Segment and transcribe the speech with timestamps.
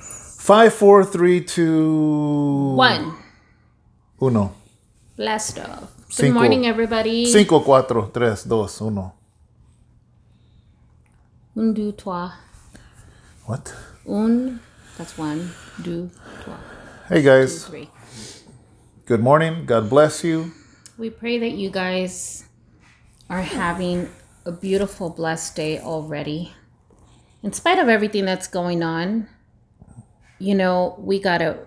[0.00, 3.14] Five, four, three, two, One.
[4.20, 4.52] uno.
[5.16, 5.92] Blast off.
[6.08, 6.38] Good Cinco.
[6.38, 7.26] morning, everybody.
[7.26, 9.12] Cinco, cuatro, tres, dos, uno.
[11.56, 12.32] Un, deux, trois.
[13.46, 13.74] What?
[14.08, 14.60] Un.
[14.96, 15.50] That's one.
[15.82, 16.10] Deux,
[16.44, 16.56] trois.
[17.08, 17.88] Hey guys, Three.
[19.06, 19.64] good morning.
[19.66, 20.52] God bless you.
[20.98, 22.44] We pray that you guys
[23.30, 24.08] are having
[24.44, 26.52] a beautiful, blessed day already.
[27.42, 29.28] In spite of everything that's going on,
[30.38, 31.58] you know, we got to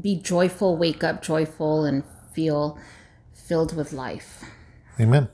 [0.00, 2.78] be joyful, wake up joyful, and feel
[3.34, 4.44] filled with life.
[4.98, 5.28] Amen.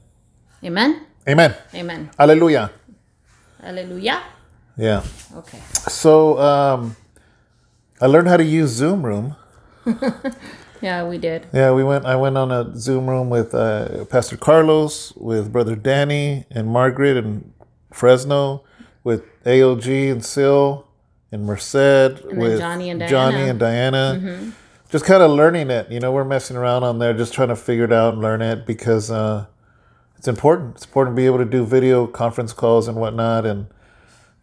[0.64, 1.06] Amen?
[1.28, 1.54] Amen.
[1.74, 2.10] Amen.
[2.18, 2.70] Hallelujah.
[3.60, 4.22] Hallelujah.
[4.76, 5.02] Yeah.
[5.34, 5.60] Okay.
[5.88, 6.96] So, um,
[8.00, 9.36] I learned how to use Zoom Room.
[10.82, 11.46] Yeah, we did.
[11.52, 12.04] Yeah, we went.
[12.04, 17.16] I went on a Zoom room with uh, Pastor Carlos, with Brother Danny and Margaret
[17.16, 17.52] and
[17.92, 18.64] Fresno,
[19.02, 20.85] with AOG and Sil
[21.32, 23.50] and Merced, with Johnny and Johnny Diana.
[23.50, 24.52] and Diana.
[24.88, 25.90] Just kind of learning it.
[25.90, 28.40] You know, we're messing around on there, just trying to figure it out and learn
[28.40, 29.46] it because uh,
[30.16, 30.76] it's important.
[30.76, 33.66] It's important to be able to do video conference calls and whatnot, and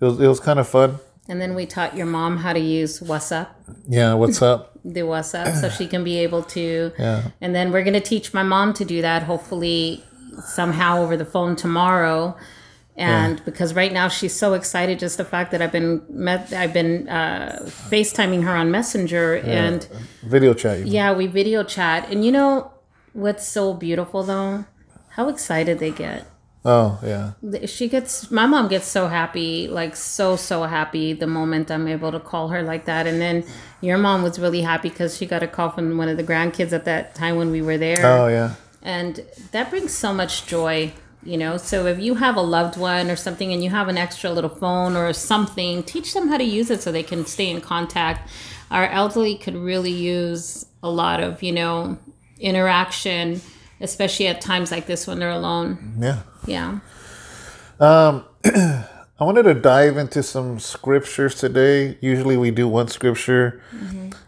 [0.02, 1.00] it was it was kind of fun.
[1.30, 3.47] And then we taught your mom how to use WhatsApp,
[3.88, 4.78] Yeah, what's up?
[4.86, 6.92] the WhatsApp, so she can be able to.
[7.00, 7.30] Yeah.
[7.40, 10.03] And then we're going to teach my mom to do that, hopefully,
[10.45, 12.36] somehow over the phone tomorrow.
[12.96, 16.74] And because right now she's so excited, just the fact that I've been met, I've
[16.74, 19.88] been uh, FaceTiming her on Messenger, and
[20.24, 20.80] Video chat.
[20.80, 20.88] mean.
[20.88, 22.10] yeah, we video chat.
[22.12, 22.72] And you know
[23.14, 24.66] what's so beautiful though?
[25.10, 26.28] How excited they get.
[26.66, 27.34] Oh yeah.
[27.66, 32.10] she gets my mom gets so happy like so so happy the moment i'm able
[32.14, 33.44] to call her like that and then
[33.82, 36.72] your mom was really happy because she got a call from one of the grandkids
[36.72, 38.56] at that time when we were there Oh yeah.
[38.82, 39.20] and
[39.52, 40.94] that brings so much joy
[41.26, 43.98] you know so if you have a loved one or something and you have an
[43.98, 47.50] extra little phone or something teach them how to use it so they can stay
[47.50, 48.30] in contact
[48.72, 51.98] our elderly could really use a lot of you know
[52.40, 53.42] interaction
[53.82, 56.20] especially at times like this when they're alone Yeah.
[56.46, 56.80] yeah
[59.20, 61.97] I wanted to dive into some scriptures today.
[62.02, 63.62] Usually we do one scripture.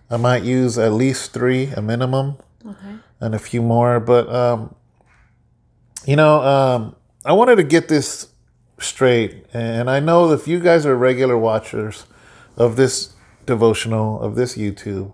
[0.09, 3.99] I might use at least three, a minimum, okay and a few more.
[3.99, 4.75] But, um,
[6.05, 8.27] you know, um, I wanted to get this
[8.79, 9.45] straight.
[9.53, 12.05] And I know if you guys are regular watchers
[12.57, 13.13] of this
[13.45, 15.13] devotional, of this YouTube,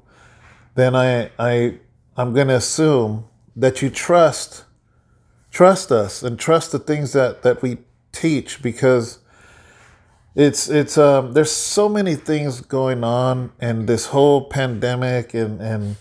[0.76, 1.80] then I, I,
[2.18, 3.26] I'm going to assume
[3.56, 4.66] that you trust
[5.52, 7.78] trust us and trust the things that that we
[8.12, 9.20] teach because
[10.34, 15.98] it's it's um there's so many things going on and this whole pandemic and and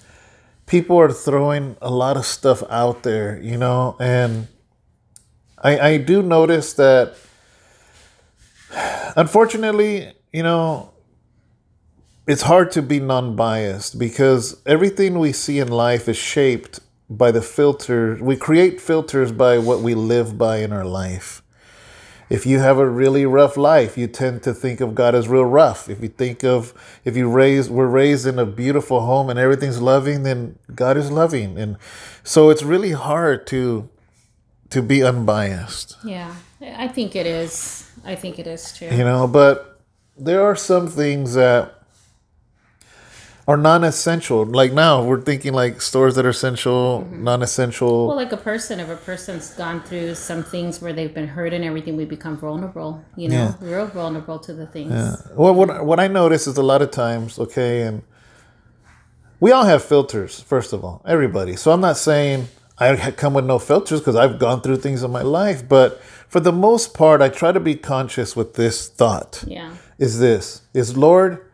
[0.67, 4.47] people are throwing a lot of stuff out there you know and
[5.60, 7.15] i i do notice that
[9.16, 10.91] unfortunately you know
[12.26, 16.78] it's hard to be non-biased because everything we see in life is shaped
[17.09, 21.43] by the filter we create filters by what we live by in our life.
[22.28, 25.44] If you have a really rough life you tend to think of god as real
[25.44, 25.88] rough.
[25.88, 26.72] If you think of
[27.04, 31.10] if you raise were raised in a beautiful home and everything's loving then god is
[31.10, 31.59] loving.
[31.59, 31.78] And
[32.22, 33.88] so it's really hard to
[34.70, 37.91] to be unbiased Yeah, I think it is.
[38.04, 38.86] I think it is too.
[38.86, 39.81] you know but
[40.16, 41.81] there are some things that
[43.50, 47.25] are non-essential like now we're thinking like stores that are essential mm-hmm.
[47.25, 51.26] non-essential Well, like a person, if a person's gone through some things where they've been
[51.26, 53.04] hurt and everything, we become vulnerable.
[53.16, 54.92] You know, real vulnerable to the things.
[54.92, 55.16] Yeah.
[55.34, 58.03] Well, what what I notice is a lot of times, okay, and
[59.41, 60.41] we all have filters.
[60.41, 61.56] First of all, everybody.
[61.56, 62.47] So I'm not saying
[62.80, 66.41] I come with no filters because I've gone through things in my life, but for
[66.41, 69.44] the most part, I try to be conscious with this thought.
[69.46, 69.74] Yeah.
[69.98, 71.44] Is this is Lord,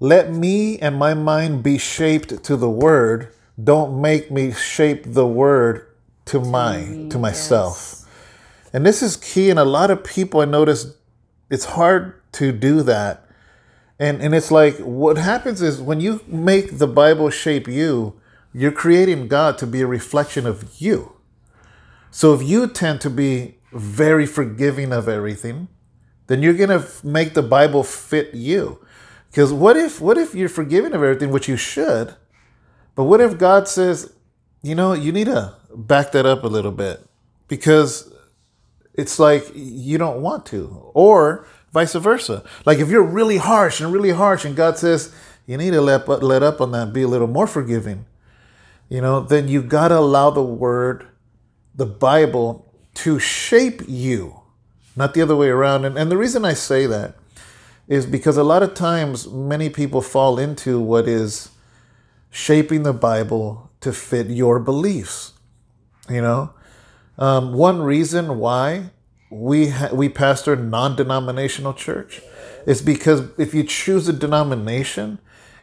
[0.00, 3.32] let me and my mind be shaped to the Word.
[3.62, 5.86] Don't make me shape the Word
[6.26, 8.04] to my to myself.
[8.72, 9.50] And this is key.
[9.50, 10.94] And a lot of people I notice
[11.50, 13.28] it's hard to do that.
[14.00, 18.20] And and it's like what happens is when you make the Bible shape you,
[18.58, 21.12] you're creating God to be a reflection of you.
[22.10, 25.68] So if you tend to be very forgiving of everything,
[26.26, 28.80] then you're gonna f- make the Bible fit you.
[29.30, 32.16] Because what if what if you're forgiving of everything, which you should,
[32.94, 34.12] but what if God says,
[34.62, 37.06] you know, you need to back that up a little bit
[37.46, 38.12] because
[38.94, 42.42] it's like you don't want to, or vice versa.
[42.66, 45.14] Like if you're really harsh and really harsh, and God says
[45.46, 48.06] you need to let let up on that, be a little more forgiving,
[48.88, 51.06] you know, then you gotta allow the Word,
[51.74, 54.40] the Bible, to shape you,
[54.96, 55.84] not the other way around.
[55.84, 57.16] And and the reason I say that
[57.86, 61.50] is because a lot of times many people fall into what is
[62.30, 65.32] shaping the Bible to fit your beliefs.
[66.08, 66.50] You know,
[67.18, 68.90] um, one reason why
[69.30, 72.20] we ha- we pastor non-denominational church
[72.66, 75.18] is because if you choose a denomination,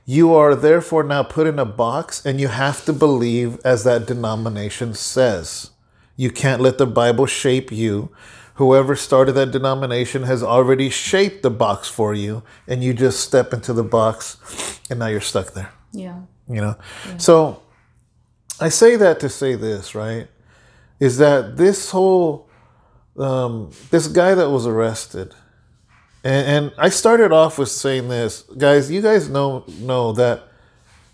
[0.06, 4.06] you are therefore now put in a box and you have to believe as that
[4.06, 5.72] denomination says.
[6.16, 8.10] You can't let the Bible shape you.
[8.56, 13.52] Whoever started that denomination has already shaped the box for you, and you just step
[13.52, 15.74] into the box and now you're stuck there.
[15.92, 16.22] Yeah.
[16.48, 16.78] You know?
[17.18, 17.62] So
[18.62, 20.28] I say that to say this, right?
[21.02, 22.48] Is that this whole
[23.18, 25.34] um, this guy that was arrested,
[26.26, 28.92] and, and I started off with saying this, guys.
[28.92, 30.44] You guys know know that.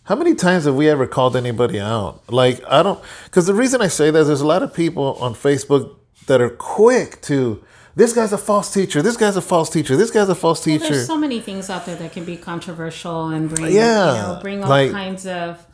[0.06, 2.22] How many times have we ever called anybody out?
[2.30, 5.14] Like I don't, because the reason I say that is there's a lot of people
[5.22, 5.96] on Facebook
[6.28, 7.64] that are quick to.
[7.94, 9.02] This guy's a false teacher.
[9.02, 9.98] This guy's a false teacher.
[9.98, 10.88] This guy's a false teacher.
[10.90, 14.40] There's so many things out there that can be controversial and bring Yeah, you know,
[14.42, 15.66] bring all like- kinds of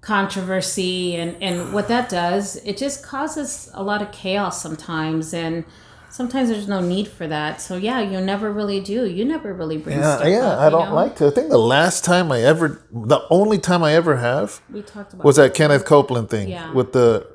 [0.00, 5.62] controversy and and what that does it just causes a lot of chaos sometimes and
[6.10, 9.78] sometimes there's no need for that so yeah you never really do you never really
[9.78, 10.46] bring yeah, stuff yeah.
[10.48, 10.94] up, I don't know?
[10.94, 11.28] like to.
[11.28, 15.12] I think the last time I ever, the only time I ever have, we talked
[15.14, 16.72] about was that Kenneth Copeland thing Yeah.
[16.72, 17.26] with the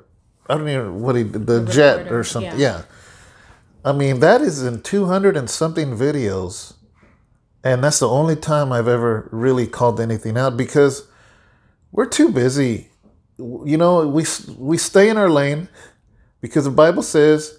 [0.48, 2.52] I don't even what he did, the, jet recorder, or something.
[2.60, 2.78] yeah.
[2.78, 2.82] Yeah.
[3.84, 6.74] I mean that is in two hundred and something videos,
[7.64, 11.06] and that's the only time I've ever really called anything out because
[11.92, 12.90] we're too busy.
[13.38, 14.24] You know, we
[14.58, 15.68] we stay in our lane
[16.40, 17.58] because the Bible says,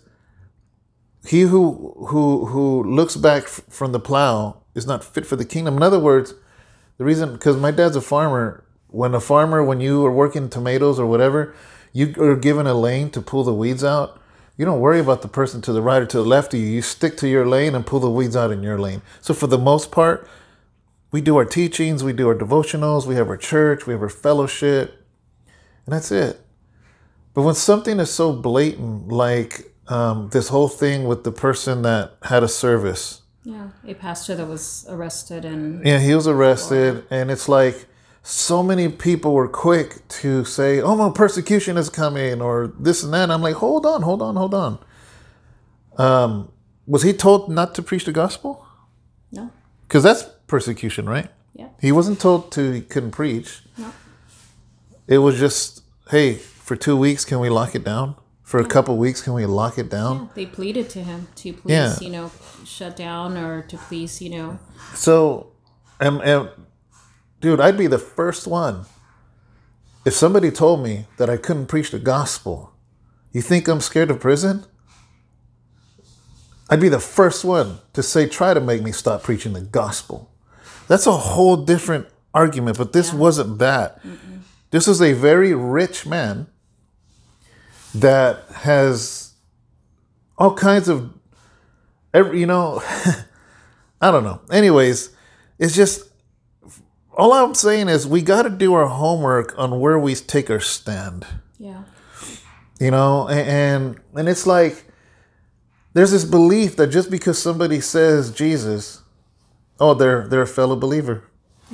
[1.27, 5.45] "He who who who looks back f- from the plow is not fit for the
[5.45, 6.33] kingdom." In other words,
[6.97, 8.63] the reason because my dad's a farmer.
[8.89, 11.53] When a farmer, when you are working tomatoes or whatever,
[11.91, 14.19] you are given a lane to pull the weeds out.
[14.55, 16.65] You don't worry about the person to the right or to the left of you.
[16.65, 19.01] You stick to your lane and pull the weeds out in your lane.
[19.21, 20.27] So for the most part,
[21.11, 24.09] we do our teachings, we do our devotionals, we have our church, we have our
[24.09, 25.05] fellowship,
[25.85, 26.41] and that's it.
[27.33, 32.13] But when something is so blatant, like um, this whole thing with the person that
[32.23, 37.31] had a service, yeah a pastor that was arrested and yeah, he was arrested, and
[37.31, 37.85] it's like
[38.23, 43.13] so many people were quick to say, "Oh, no, persecution is coming," or this and
[43.13, 43.31] that.
[43.31, 44.79] I'm like, hold on, hold on, hold on.
[45.97, 46.51] Um,
[46.85, 48.65] was he told not to preach the gospel?
[49.31, 49.49] no
[49.83, 51.29] Because that's persecution, right?
[51.53, 53.63] yeah He wasn't told to he couldn't preach.
[53.77, 53.91] no
[55.07, 58.15] It was just, hey, for two weeks, can we lock it down?
[58.47, 60.15] For a couple weeks, can we lock it down?
[60.17, 61.99] yeah, they pleaded to him to please Yeah.
[61.99, 62.31] you know
[62.63, 64.57] shut down or to please you know
[64.95, 65.51] So,
[65.99, 66.49] and, and
[67.41, 68.85] dude, I'd be the first one.
[70.05, 72.71] If somebody told me that I couldn't preach the gospel,
[73.33, 74.63] you think I'm scared of prison?
[76.69, 80.31] I'd be the first one to say, try to make me stop preaching the gospel.
[80.87, 83.99] That's a whole different argument, but this wasn't that.
[84.71, 86.47] This is a very rich man
[88.01, 89.33] that has
[90.37, 91.13] all kinds of,
[92.13, 92.81] every, you know,
[94.01, 94.41] I don't know.
[94.51, 95.09] Anyways,
[95.59, 96.03] it's just
[97.15, 100.59] all I'm saying is we got to do our homework on where we take our
[100.59, 101.25] stand.
[101.57, 101.83] yeah
[102.79, 104.85] You know, a- and and it's like
[105.93, 109.01] there's this belief that just because somebody says Jesus,
[109.79, 111.23] oh, they're they're a fellow believer.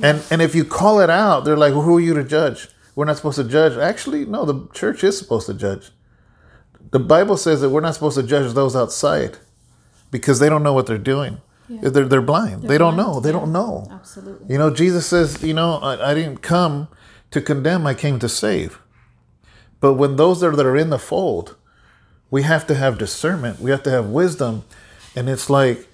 [0.02, 2.68] And and if you call it out, they're like, well, who are you to judge?
[2.96, 3.76] We're not supposed to judge.
[3.76, 5.90] Actually, no, the church is supposed to judge.
[6.94, 9.38] The Bible says that we're not supposed to judge those outside
[10.12, 11.38] because they don't know what they're doing.
[11.68, 12.62] They're, they're blind.
[12.62, 13.18] they don't blind, know.
[13.18, 13.40] They yeah.
[13.40, 13.88] don't know.
[13.90, 16.86] absolutely You know, Jesus says, you know, I, I didn't come
[17.32, 18.78] to condemn, I came to save.
[19.80, 21.56] But when those are that are in the fold,
[22.30, 24.62] we have to have discernment, we have to have wisdom,
[25.16, 25.88] and it's like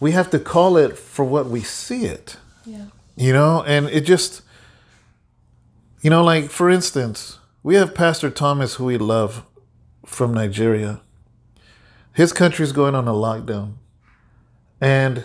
[0.00, 2.38] we have to call it for what we see it.
[2.64, 2.86] yeah
[3.16, 4.40] You know, and it just
[6.00, 9.44] you know, like for instance, we have Pastor Thomas who we love
[10.04, 11.00] from Nigeria.
[12.12, 13.74] His country is going on a lockdown.
[14.80, 15.24] And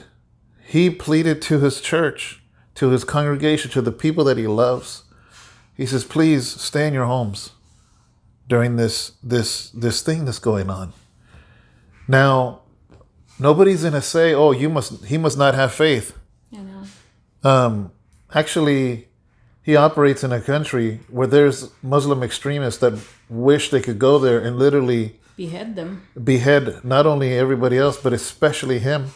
[0.66, 2.42] he pleaded to his church,
[2.76, 5.04] to his congregation, to the people that he loves.
[5.74, 7.52] He says, "Please stay in your homes
[8.48, 10.94] during this this this thing that's going on."
[12.08, 12.62] Now,
[13.40, 16.18] nobody's going to say, "Oh, you must he must not have faith."
[16.52, 16.84] you know
[17.50, 17.92] Um,
[18.34, 19.08] actually,
[19.62, 22.94] he operates in a country where there's Muslim extremists that
[23.30, 28.14] wish they could go there and literally behead them behead not only everybody else, but
[28.14, 29.12] especially him.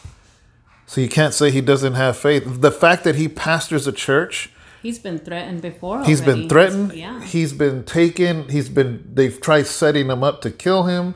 [0.86, 2.60] So you can't say he doesn't have faith.
[2.60, 4.50] The fact that he pastors a church,
[4.82, 9.66] he's been threatened before He's been threatened, yeah he's been taken, he's been they've tried
[9.66, 11.14] setting him up to kill him.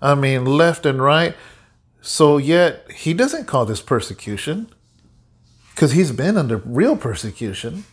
[0.00, 1.34] I mean, left and right.
[2.00, 4.68] So yet he doesn't call this persecution.
[5.74, 7.84] because he's been under real persecution.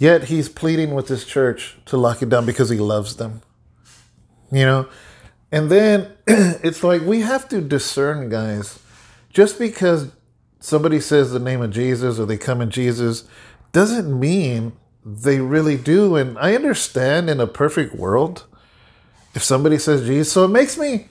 [0.00, 3.42] Yet he's pleading with this church to lock it down because he loves them.
[4.50, 4.88] You know?
[5.52, 8.78] And then it's like we have to discern, guys.
[9.28, 10.10] Just because
[10.58, 13.24] somebody says the name of Jesus or they come in Jesus
[13.72, 14.72] doesn't mean
[15.04, 16.16] they really do.
[16.16, 18.46] And I understand in a perfect world,
[19.34, 21.08] if somebody says Jesus, so it makes me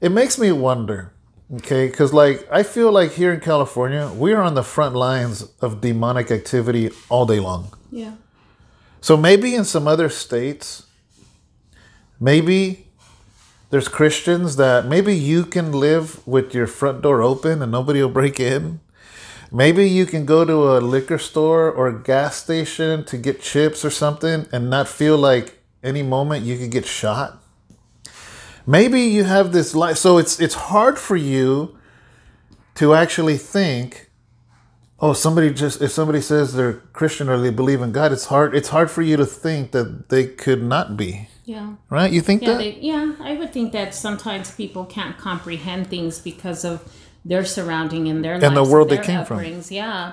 [0.00, 1.12] it makes me wonder
[1.52, 5.80] okay because like i feel like here in california we're on the front lines of
[5.80, 7.72] demonic activity all day long.
[7.90, 8.14] Yeah.
[9.00, 10.86] so maybe in some other states
[12.18, 12.86] maybe
[13.70, 18.08] there's christians that maybe you can live with your front door open and nobody will
[18.08, 18.80] break in.
[19.50, 23.84] Maybe you can go to a liquor store or a gas station to get chips
[23.84, 27.43] or something and not feel like any moment you could get shot
[28.66, 31.76] maybe you have this life so it's it's hard for you
[32.74, 34.10] to actually think
[35.00, 38.54] oh somebody just if somebody says they're christian or they believe in god it's hard
[38.54, 41.74] it's hard for you to think that they could not be Yeah.
[41.90, 45.88] right you think Yeah, that they, yeah, I would think that sometimes people can't comprehend
[45.88, 46.80] things because of
[47.24, 49.42] their surrounding and their And the world they their came from.
[49.70, 50.12] Yeah,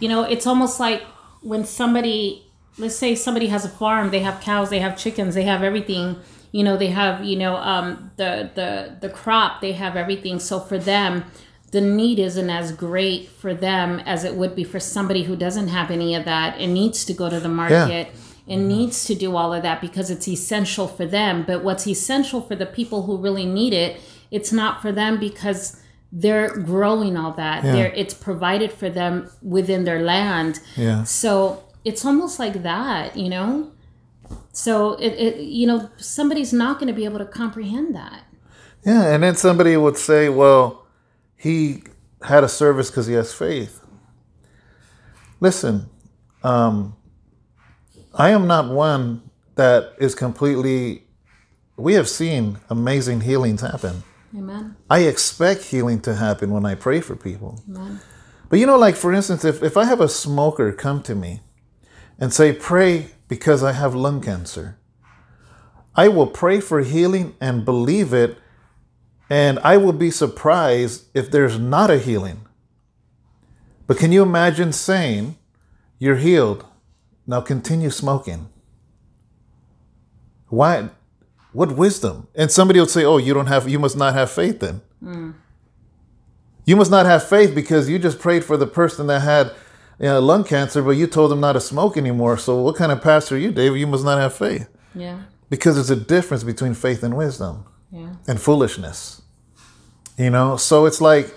[0.00, 1.02] you know, it's almost like
[1.40, 2.44] when somebody,
[2.78, 6.16] let's say somebody has a farm, they have cows, they have chickens, they have everything.
[6.52, 10.38] You know, they have you know um, the the the crop, they have everything.
[10.40, 11.24] So for them,
[11.70, 15.68] the need isn't as great for them as it would be for somebody who doesn't
[15.68, 18.08] have any of that and needs to go to the market
[18.48, 21.44] and needs to do all of that because it's essential for them.
[21.46, 24.00] But what's essential for the people who really need it,
[24.30, 25.78] it's not for them because
[26.10, 27.62] they're growing all that.
[27.74, 30.60] They're, it's provided for them within their land.
[30.76, 33.70] yeah So it's almost like that, you know?
[34.52, 38.22] So it, it you know, somebody's not going to be able to comprehend that.
[38.84, 40.86] yeah and then somebody would say well
[41.36, 41.82] he
[42.22, 43.80] had a service because he has faith
[45.40, 45.86] listen
[46.42, 46.94] um
[48.14, 49.20] i am not one
[49.56, 51.02] that is completely
[51.76, 54.02] we have seen amazing healings happen
[54.36, 54.76] Amen.
[54.90, 57.62] I expect healing to happen when I pray for people.
[57.68, 57.98] Amen.
[58.50, 61.40] But you know, like for instance, if, if I have a smoker come to me
[62.20, 64.78] and say, Pray because I have lung cancer,
[65.94, 68.38] I will pray for healing and believe it,
[69.30, 72.46] and I will be surprised if there's not a healing.
[73.86, 75.36] But can you imagine saying,
[75.98, 76.64] You're healed,
[77.26, 78.48] now continue smoking?
[80.48, 80.90] Why?
[81.52, 82.28] What wisdom?
[82.34, 85.30] And somebody will say, "Oh, you don't have, you must not have faith then." Hmm.
[86.64, 89.52] You must not have faith because you just prayed for the person that had
[90.06, 92.36] know, lung cancer, but you told them not to smoke anymore.
[92.38, 93.80] So, what kind of pastor are you, David?
[93.80, 95.18] You must not have faith Yeah.
[95.50, 98.10] because there's a difference between faith and wisdom Yeah.
[98.28, 99.22] and foolishness.
[100.16, 101.34] You know, so it's like,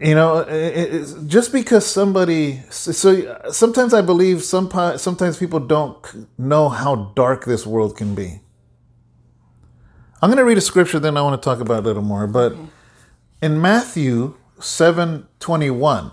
[0.00, 2.62] you know, it, it- it's just because somebody.
[2.70, 5.96] So sometimes I believe some sometimes people don't
[6.38, 8.40] know how dark this world can be.
[10.22, 12.02] I'm going to read a scripture, then I want to talk about it a little
[12.02, 12.26] more.
[12.26, 12.56] But
[13.40, 16.10] in Matthew seven twenty one,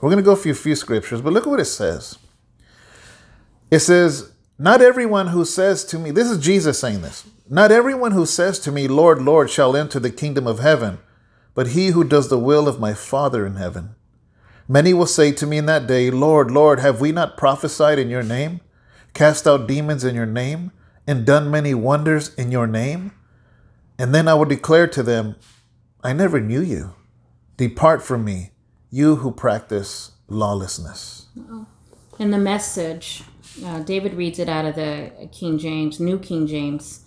[0.00, 2.18] we're going to go through a few scriptures, but look at what it says.
[3.70, 8.12] It says, Not everyone who says to me, this is Jesus saying this, not everyone
[8.12, 10.98] who says to me, Lord, Lord, shall enter the kingdom of heaven,
[11.54, 13.94] but he who does the will of my Father in heaven.
[14.68, 18.10] Many will say to me in that day, Lord, Lord, have we not prophesied in
[18.10, 18.60] your name,
[19.14, 20.72] cast out demons in your name,
[21.06, 23.12] and done many wonders in your name?
[23.98, 25.36] And then I will declare to them,
[26.04, 26.94] I never knew you.
[27.56, 28.50] Depart from me,
[28.90, 31.26] you who practice lawlessness.
[32.18, 33.22] In the message,
[33.64, 37.04] uh, David reads it out of the King James, New King James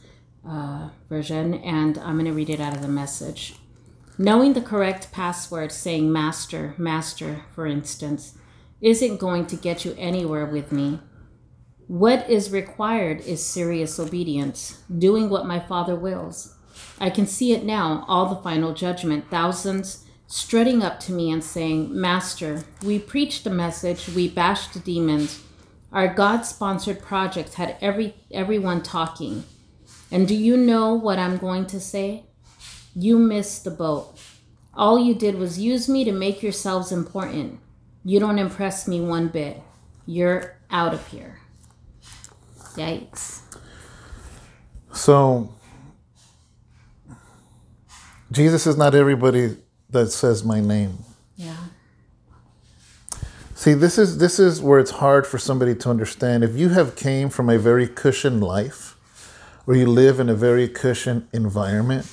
[0.47, 3.55] uh, version, and I'm going to read it out of the message.
[4.17, 8.37] Knowing the correct password, saying master, master, for instance,
[8.79, 10.99] isn't going to get you anywhere with me.
[11.87, 16.55] What is required is serious obedience, doing what my Father wills.
[16.99, 21.43] I can see it now, all the final judgment, thousands strutting up to me and
[21.43, 25.43] saying, Master, we preached the message, we bashed the demons.
[25.91, 29.43] Our God sponsored project had every everyone talking.
[30.09, 32.23] And do you know what I'm going to say?
[32.95, 34.17] You missed the boat.
[34.73, 37.59] All you did was use me to make yourselves important.
[38.05, 39.61] You don't impress me one bit.
[40.05, 41.39] You're out of here.
[42.75, 43.41] Yikes.
[44.93, 45.53] So,
[48.31, 49.57] Jesus is not everybody
[49.91, 50.99] that says my name.
[51.35, 51.55] Yeah.
[53.55, 56.43] See, this is this is where it's hard for somebody to understand.
[56.43, 58.95] If you have came from a very cushioned life,
[59.67, 62.11] or you live in a very cushioned environment,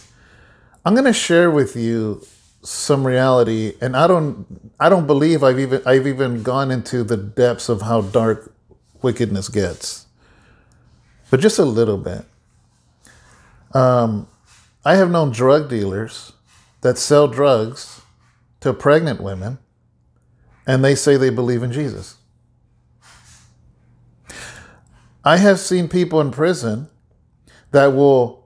[0.84, 2.26] I'm going to share with you
[2.62, 4.46] some reality, and I don't
[4.78, 8.52] I don't believe I've even I've even gone into the depths of how dark
[9.00, 10.06] wickedness gets,
[11.30, 12.24] but just a little bit.
[13.72, 14.28] Um,
[14.84, 16.32] I have known drug dealers
[16.80, 18.02] that sell drugs
[18.60, 19.58] to pregnant women,
[20.66, 22.16] and they say they believe in Jesus.
[25.24, 26.88] I have seen people in prison
[27.70, 28.44] that will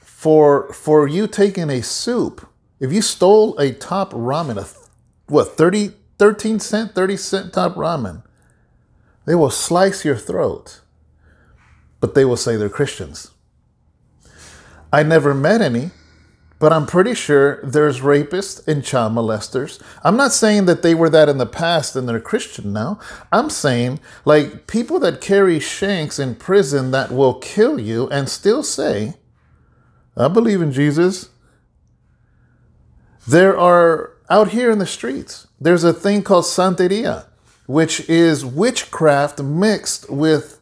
[0.00, 2.46] for for you taking a soup
[2.78, 4.66] if you stole a top ramen a
[5.32, 8.22] what 30 13 cent 30 cent top ramen
[9.24, 10.82] they will slice your throat
[12.00, 13.30] but they will say they're christians
[14.92, 15.90] i never met any
[16.60, 21.10] but i'm pretty sure there's rapists and child molesters i'm not saying that they were
[21.10, 23.00] that in the past and they're christian now
[23.32, 28.62] i'm saying like people that carry shanks in prison that will kill you and still
[28.62, 29.14] say
[30.20, 31.30] I believe in Jesus.
[33.26, 37.26] There are out here in the streets, there's a thing called Santeria,
[37.66, 40.60] which is witchcraft mixed with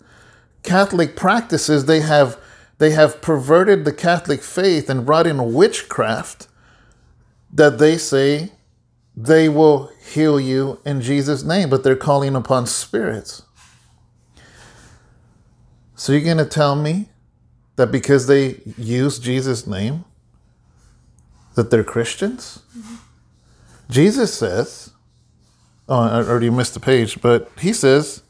[0.62, 1.84] Catholic practices.
[1.84, 2.38] They have
[2.78, 6.49] they have perverted the Catholic faith and brought in witchcraft
[7.52, 8.52] that they say
[9.16, 13.42] they will heal you in Jesus' name, but they're calling upon spirits.
[15.97, 17.08] So you're going to tell me
[17.75, 20.04] that because they use Jesus' name,
[21.56, 22.61] that they're Christians?
[22.76, 22.94] Mm-hmm.
[23.90, 24.90] Jesus says,
[25.88, 28.23] oh, I already missed the page, but he says,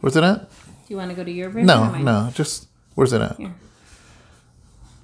[0.00, 0.50] where's it at?
[0.50, 0.56] Do
[0.88, 1.66] you want to go to your version?
[1.66, 3.36] No, no, just, where's it at?
[3.36, 3.54] Here.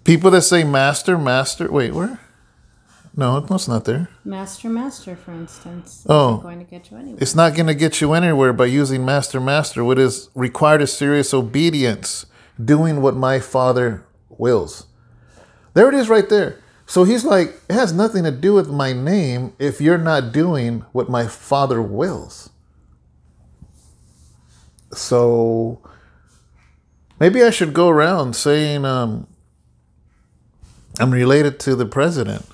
[0.05, 2.19] People that say master, master, wait, where?
[3.15, 4.09] No, it's not there.
[4.25, 6.07] Master, master, for instance.
[6.09, 7.19] Oh, going to get you anywhere.
[7.21, 9.85] It's not going to get you anywhere by using master, master.
[9.85, 12.25] What is required is serious obedience
[12.63, 14.87] doing what my Father wills.
[15.75, 16.59] There it is right there.
[16.87, 20.85] So he's like, it has nothing to do with my name if you're not doing
[20.93, 22.51] what my Father wills.
[24.93, 25.81] So
[27.21, 29.27] maybe I should go around saying um,
[30.99, 32.47] I'm related to the president.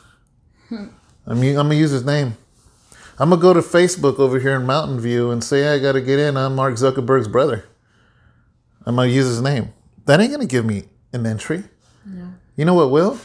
[0.69, 0.89] Hmm.
[1.27, 2.37] I'm, I'm going to use his name.
[3.19, 5.93] I'm going to go to Facebook over here in Mountain View and say, I got
[5.93, 6.37] to get in.
[6.37, 7.65] I'm Mark Zuckerberg's brother.
[8.87, 9.73] I'm going to use his name.
[10.07, 11.65] That ain't going to give me an entry.
[12.07, 12.33] No.
[12.57, 13.19] You know what will?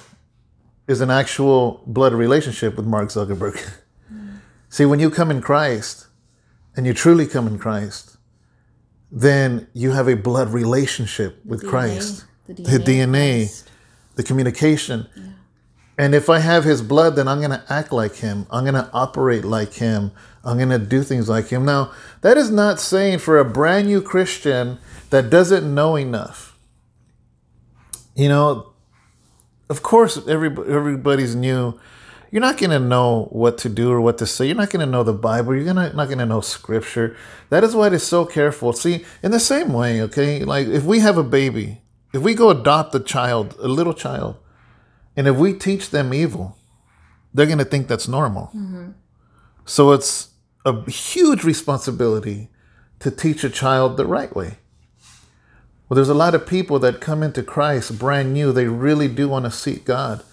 [0.88, 3.62] Is an actual blood relationship with Mark Zuckerberg.
[4.12, 4.40] Mm.
[4.68, 6.08] See, when you come in Christ
[6.76, 8.18] and you truly come in Christ,
[9.10, 12.26] then you have a blood relationship with the Christ.
[12.48, 13.70] The DNA, the, DNA
[14.16, 15.08] the communication.
[15.16, 15.24] Yeah.
[15.98, 18.48] And if I have his blood, then I'm going to act like him.
[18.50, 20.12] I'm going to operate like him.
[20.44, 21.66] I'm going to do things like him.
[21.66, 24.80] Now, that is not saying for a brand new Christian
[25.12, 26.54] that doesn't know enough
[28.16, 28.74] you know,
[29.70, 31.80] of course, every, everybody's new.
[32.32, 34.48] You're not going to know what to do or what to say.
[34.48, 35.56] You're not going to know the Bible.
[35.56, 37.16] You're gonna, not going to know scripture.
[37.50, 38.74] That is why it is so careful.
[38.74, 41.82] See, in the same way, okay, like if we have a baby,
[42.14, 44.38] if we go adopt a child, a little child,
[45.18, 46.58] and if we teach them evil,
[47.34, 48.48] they're going to think that's normal.
[48.48, 48.92] Mm-hmm.
[49.66, 50.30] So it's
[50.66, 52.50] a huge responsibility
[53.00, 54.58] to teach a child the right way.
[55.90, 58.52] Well, there's a lot of people that come into Christ brand new.
[58.52, 60.24] They really do want to seek God.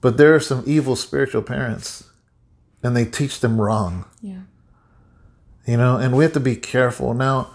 [0.00, 2.04] But there are some evil spiritual parents,
[2.82, 4.04] and they teach them wrong.
[4.20, 4.40] Yeah.
[5.66, 7.14] You know, and we have to be careful.
[7.14, 7.54] Now,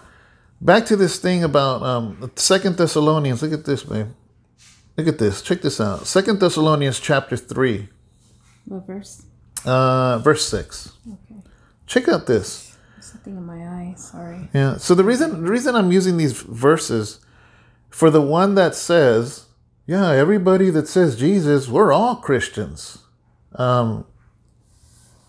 [0.60, 3.42] back to this thing about um, Second Thessalonians.
[3.42, 4.08] Look at this, babe.
[4.96, 5.42] Look at this.
[5.42, 6.06] Check this out.
[6.06, 7.88] Second Thessalonians chapter three.
[8.64, 9.22] What verse?
[9.64, 10.92] Uh, verse six.
[11.06, 11.42] Okay.
[11.86, 12.68] Check out this
[13.08, 13.94] something in my eye.
[13.96, 14.48] Sorry.
[14.52, 14.76] Yeah.
[14.76, 17.20] So the reason the reason I'm using these verses
[17.90, 19.46] for the one that says,
[19.86, 22.98] yeah, everybody that says Jesus, we're all Christians.
[23.54, 24.06] Um,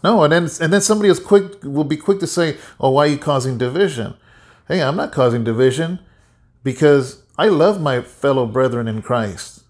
[0.03, 3.05] no, and then and then somebody is quick will be quick to say, "Oh, why
[3.05, 4.15] are you causing division?"
[4.69, 5.99] Hey, I'm not causing division
[6.63, 9.63] because I love my fellow brethren in Christ.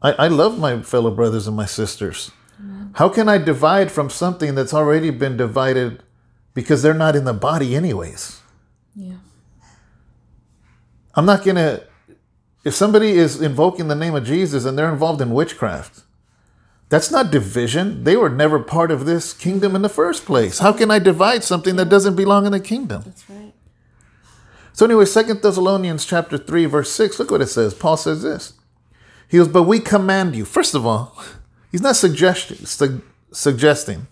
[0.00, 2.30] I, I love my fellow brothers and my sisters.
[2.58, 2.92] Amen.
[2.94, 6.02] How can I divide from something that's already been divided
[6.56, 8.40] because they're not in the body anyways.
[8.96, 9.18] Yeah.
[11.14, 11.84] I'm not going to
[12.64, 16.02] if somebody is invoking the name of Jesus and they're involved in witchcraft,
[16.88, 18.02] that's not division.
[18.02, 20.58] They were never part of this kingdom in the first place.
[20.58, 23.02] How can I divide something that doesn't belong in the kingdom?
[23.04, 23.45] That's right.
[24.76, 27.72] So anyway, Second Thessalonians chapter 3, verse 6, look what it says.
[27.72, 28.52] Paul says this.
[29.26, 30.44] He goes, But we command you.
[30.44, 31.16] First of all,
[31.72, 33.00] he's not suggesting, su-
[33.32, 34.06] suggesting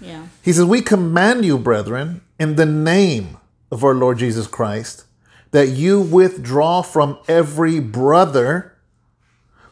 [0.00, 0.28] yeah.
[0.42, 3.36] He says, We command you, brethren, in the name
[3.70, 5.04] of our Lord Jesus Christ,
[5.50, 8.72] that you withdraw from every brother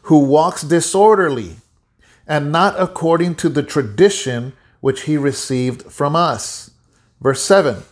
[0.03, 1.55] who walks disorderly
[2.27, 6.69] and not according to the tradition which he received from us.
[7.19, 7.83] Verse 7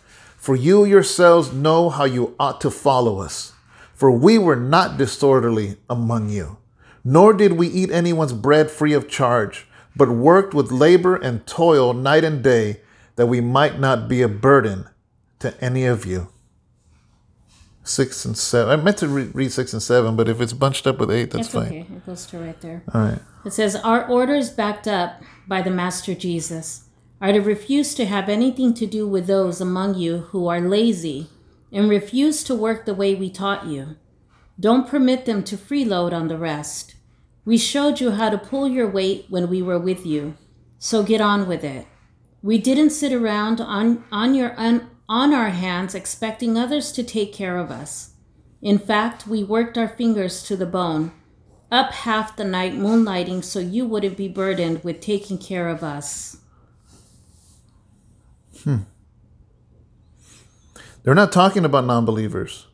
[0.43, 3.53] For you yourselves know how you ought to follow us,
[3.93, 6.57] for we were not disorderly among you,
[7.01, 11.93] nor did we eat anyone's bread free of charge, but worked with labor and toil
[11.93, 12.81] night and day,
[13.15, 14.89] that we might not be a burden
[15.39, 16.27] to any of you.
[17.85, 18.77] Six and seven.
[18.77, 21.31] I meant to re- read six and seven, but if it's bunched up with eight,
[21.31, 21.67] that's It's fine.
[21.67, 21.79] okay.
[21.89, 22.83] It goes to right there.
[22.93, 23.19] All right.
[23.45, 26.82] It says, Our orders backed up by the Master Jesus
[27.23, 31.29] are to refuse to have anything to do with those among you who are lazy
[31.71, 33.95] and refuse to work the way we taught you.
[34.59, 36.95] Don't permit them to freeload on the rest.
[37.45, 40.35] We showed you how to pull your weight when we were with you,
[40.79, 41.87] so get on with it.
[42.41, 47.31] We didn't sit around on, on, your, on, on our hands expecting others to take
[47.31, 48.15] care of us.
[48.61, 51.13] In fact, we worked our fingers to the bone
[51.71, 56.32] up half the night moonlighting so you wouldn't be burdened with taking care of us.
[61.03, 62.67] They're not talking about non believers,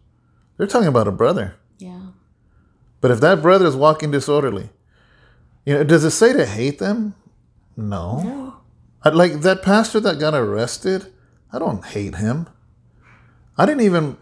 [0.58, 1.56] they're talking about a brother.
[1.78, 2.02] Yeah.
[3.02, 4.70] But if that brother is walking disorderly,
[5.66, 7.16] you know, does it say to hate them?
[7.78, 8.22] No.
[8.22, 8.56] No.
[9.04, 11.14] I, like that pastor that got arrested,
[11.52, 12.48] I don't hate him.
[13.58, 14.18] I didn't even,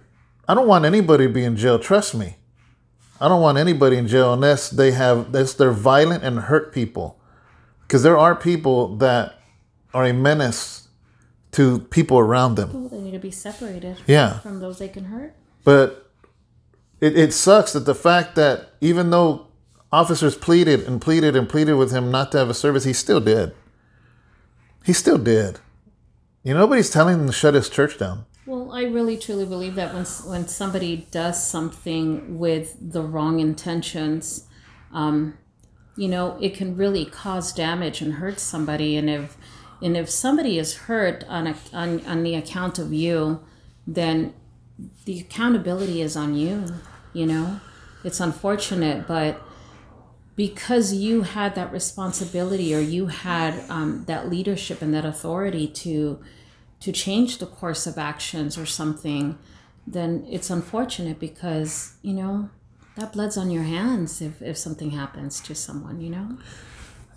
[0.48, 1.80] I don't want anybody to be in jail.
[1.80, 2.38] Trust me.
[3.20, 7.20] I don't want anybody in jail unless they have, unless they're violent and hurt people.
[7.82, 9.40] Because there are people that
[9.94, 10.87] are a menace
[11.58, 12.72] to people around them.
[12.72, 14.40] Well, they need to be separated Yeah.
[14.42, 15.34] from those they can hurt.
[15.64, 16.12] But
[17.02, 19.48] it, it sucks that the fact that even though
[19.92, 23.20] officers pleaded and pleaded and pleaded with him not to have a service, he still
[23.20, 23.54] did.
[24.86, 25.60] He still did.
[26.44, 28.26] You know, nobody's telling him to shut his church down.
[28.46, 34.46] Well, I really truly believe that when when somebody does something with the wrong intentions,
[34.94, 35.38] um,
[35.98, 38.96] you know, it can really cause damage and hurt somebody.
[38.96, 39.37] And if
[39.82, 43.40] and if somebody is hurt on a, on on the account of you,
[43.86, 44.34] then
[45.06, 46.66] the accountability is on you.
[47.14, 47.60] You know,
[48.04, 49.42] it's unfortunate, but
[50.36, 56.20] because you had that responsibility or you had um, that leadership and that authority to
[56.80, 59.38] to change the course of actions or something
[59.88, 62.50] then it's unfortunate because you know
[62.98, 66.38] that blood's on your hands if, if something happens to someone you know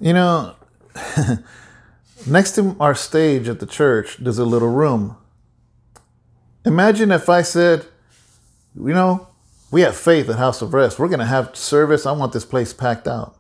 [0.01, 0.55] You know,
[2.27, 5.17] next to our stage at the church, there's a little room.
[6.65, 7.87] Imagine if I said,
[8.75, 9.29] you know,
[9.71, 10.99] we have faith at House of Rest.
[10.99, 12.07] We're going to have service.
[12.07, 13.37] I want this place packed out.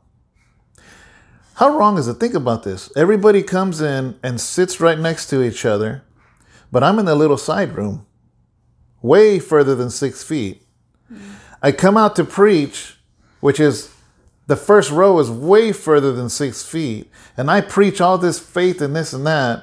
[1.54, 2.14] How wrong is it?
[2.14, 2.90] Think about this.
[2.96, 6.02] Everybody comes in and sits right next to each other,
[6.72, 8.06] but I'm in the little side room,
[9.02, 10.62] way further than six feet.
[11.62, 12.96] I come out to preach,
[13.40, 13.92] which is
[14.50, 18.80] the first row is way further than six feet, and I preach all this faith
[18.80, 19.62] and this and that,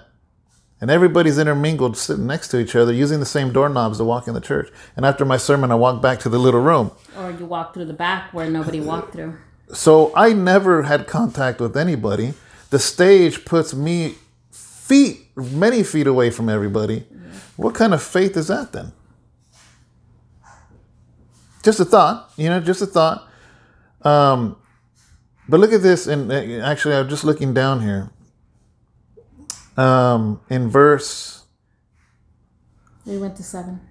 [0.79, 4.33] and everybody's intermingled sitting next to each other using the same doorknobs to walk in
[4.33, 4.71] the church.
[4.95, 6.91] And after my sermon, I walk back to the little room.
[7.17, 9.35] or you walk through the back where nobody walked through
[9.73, 12.33] So I never had contact with anybody.
[12.69, 14.15] The stage puts me
[14.51, 17.03] feet, many feet away from everybody.
[17.57, 18.93] What kind of faith is that then?
[21.61, 23.27] Just a thought, you know, just a thought.
[24.03, 24.55] Um,
[25.49, 28.09] but look at this, and actually, I'm just looking down here.
[29.77, 31.45] Um, in verse,
[33.05, 33.81] we went to seven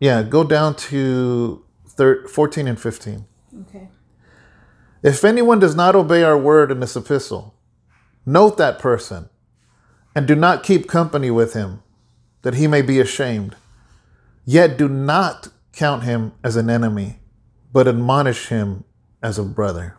[0.00, 3.26] yeah, go down to thir- 14 and 15.
[3.60, 3.88] okay
[5.02, 7.54] If anyone does not obey our word in this epistle,
[8.24, 9.28] note that person
[10.16, 11.82] and do not keep company with him,
[12.42, 13.54] that he may be ashamed.
[14.44, 17.20] Yet do not count him as an enemy,
[17.72, 18.84] but admonish him
[19.22, 19.96] as a brother.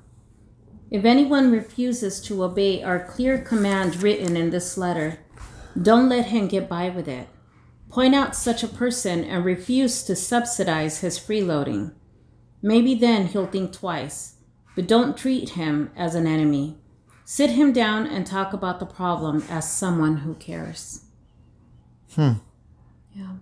[0.91, 5.19] If anyone refuses to obey our clear command written in this letter,
[5.82, 7.30] don't let him get by with it.
[7.89, 11.93] Point out such a person and refuse to subsidize his freeloading.
[12.62, 14.36] Maybe then he'll think twice,
[14.75, 16.77] but don't treat him as an enemy.
[17.23, 21.06] Sit him down and talk about the problem as someone who cares.
[22.15, 22.34] Hmm.
[23.15, 23.36] Yeah.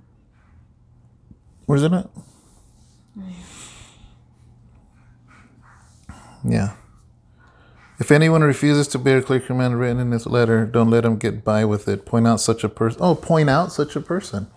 [1.65, 2.09] Where's it at?
[6.47, 6.73] Yeah.
[7.99, 11.43] If anyone refuses to bear clear command written in this letter, don't let him get
[11.43, 12.05] by with it.
[12.05, 13.01] Point out such a person.
[13.03, 14.47] Oh, point out such a person.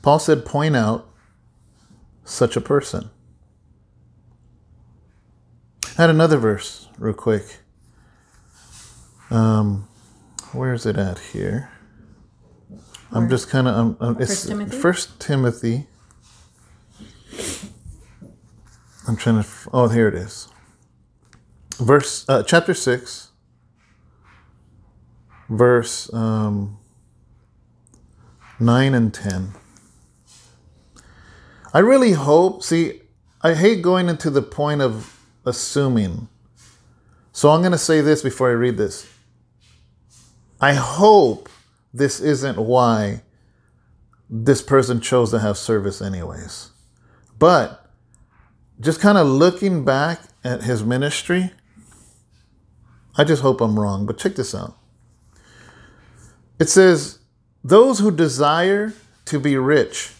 [0.00, 1.06] Paul said, point out
[2.24, 3.10] such a person.
[5.98, 7.58] I had another verse, real quick.
[9.30, 9.88] Um,
[10.52, 11.70] where is it at here?
[13.12, 13.74] I'm just kind of.
[13.74, 14.76] Um, um, it's First Timothy?
[14.78, 15.86] First Timothy.
[19.08, 19.40] I'm trying to.
[19.40, 20.48] f- Oh, here it is.
[21.78, 23.30] Verse uh, chapter 6
[25.48, 26.78] verse um,
[28.58, 29.52] 9 and 10
[31.74, 33.02] i really hope see
[33.42, 36.28] i hate going into the point of assuming.
[37.32, 39.06] So i'm going to say this before i read this.
[40.60, 41.48] I hope
[41.94, 43.22] this isn't why
[44.28, 46.70] this person chose to have service anyways.
[47.38, 47.86] But
[48.80, 51.52] just kind of looking back at his ministry
[53.18, 54.76] I just hope I'm wrong, but check this out.
[56.58, 57.18] It says,
[57.64, 58.92] Those who desire
[59.26, 60.12] to be rich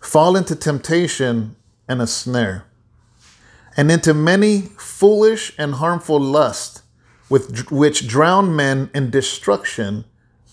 [0.00, 1.56] fall into temptation
[1.88, 2.66] and a snare,
[3.76, 6.82] and into many foolish and harmful lusts,
[7.30, 10.04] with, which drown men in destruction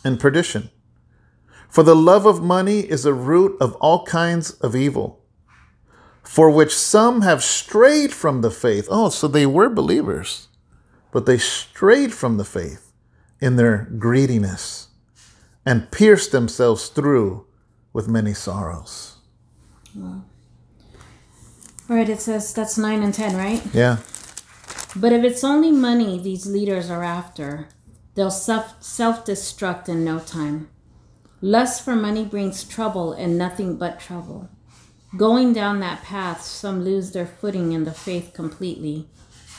[0.05, 0.69] and perdition.
[1.69, 5.21] For the love of money is the root of all kinds of evil,
[6.23, 8.87] for which some have strayed from the faith.
[8.89, 10.48] Oh, so they were believers
[11.11, 12.91] but they strayed from the faith
[13.39, 14.87] in their greediness
[15.65, 17.45] and pierced themselves through
[17.93, 19.17] with many sorrows.
[21.89, 23.63] All right, it says that's 9 and 10, right?
[23.73, 23.97] Yeah.
[24.95, 27.67] But if it's only money these leaders are after,
[28.15, 30.69] they'll self destruct in no time.
[31.41, 34.49] Lust for money brings trouble and nothing but trouble.
[35.17, 39.07] Going down that path, some lose their footing in the faith completely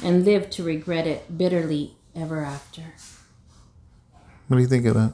[0.03, 2.83] and live to regret it bitterly ever after.
[4.49, 5.13] What do you think of that?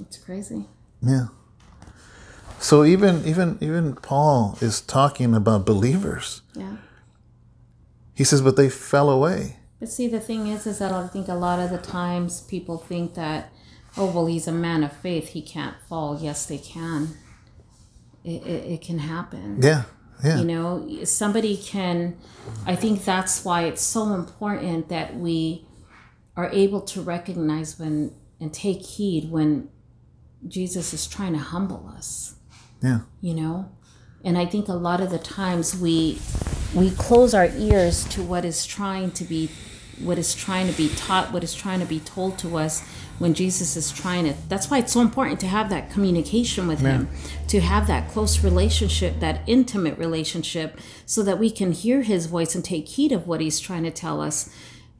[0.00, 0.64] It's crazy.
[1.02, 1.26] Yeah.
[2.58, 6.42] So even even even Paul is talking about believers.
[6.54, 6.76] Yeah.
[8.14, 9.56] He says, but they fell away.
[9.80, 12.78] But see, the thing is, is that I think a lot of the times people
[12.78, 13.52] think that,
[13.96, 16.18] oh well, he's a man of faith, he can't fall.
[16.20, 17.08] Yes, they can.
[18.24, 19.60] It, it, it can happen.
[19.60, 19.82] Yeah.
[20.24, 20.38] Yeah.
[20.38, 22.16] You know, somebody can,
[22.66, 25.66] I think that's why it's so important that we
[26.36, 29.68] are able to recognize when and take heed when
[30.46, 32.34] Jesus is trying to humble us.
[32.82, 33.00] Yeah.
[33.20, 33.70] You know?
[34.24, 36.18] And I think a lot of the times we
[36.74, 39.50] we close our ears to what is trying to be
[40.00, 42.86] what is trying to be taught, what is trying to be told to us
[43.18, 44.34] when Jesus is trying to.
[44.48, 47.08] That's why it's so important to have that communication with Him,
[47.48, 52.54] to have that close relationship, that intimate relationship, so that we can hear His voice
[52.54, 54.50] and take heed of what He's trying to tell us.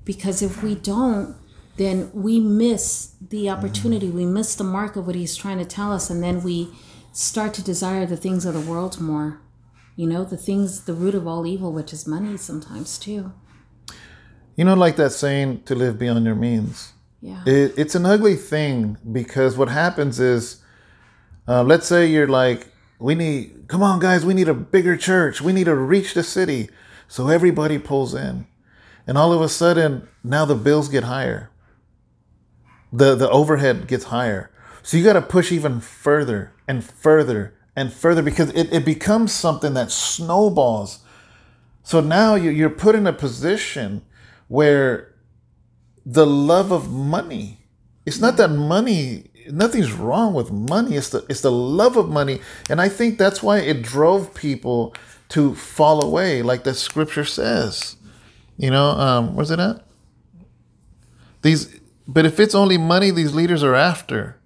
[0.04, 1.36] Because if we don't,
[1.76, 5.92] then we miss the opportunity, we miss the mark of what He's trying to tell
[5.92, 6.68] us, and then we
[7.12, 9.40] start to desire the things of the world more.
[9.96, 13.32] You know, the things, the root of all evil, which is money sometimes too.
[14.56, 16.92] You know, like that saying, to live beyond your means.
[17.20, 17.42] Yeah.
[17.46, 20.62] It, it's an ugly thing because what happens is,
[21.48, 25.40] uh, let's say you're like, we need, come on, guys, we need a bigger church.
[25.40, 26.68] We need to reach the city.
[27.08, 28.46] So everybody pulls in.
[29.06, 31.50] And all of a sudden, now the bills get higher.
[32.92, 34.50] The, the overhead gets higher.
[34.82, 39.32] So you got to push even further and further and further because it, it becomes
[39.32, 41.00] something that snowballs.
[41.82, 44.02] So now you're put in a position
[44.54, 45.12] where
[46.06, 47.58] the love of money,
[48.06, 50.94] it's not that money, nothing's wrong with money.
[50.94, 52.38] It's the, it's the love of money.
[52.70, 54.94] And I think that's why it drove people
[55.30, 57.96] to fall away, like the scripture says.
[58.56, 59.84] You know, um, where's it at?
[61.42, 64.38] These, but if it's only money these leaders are after,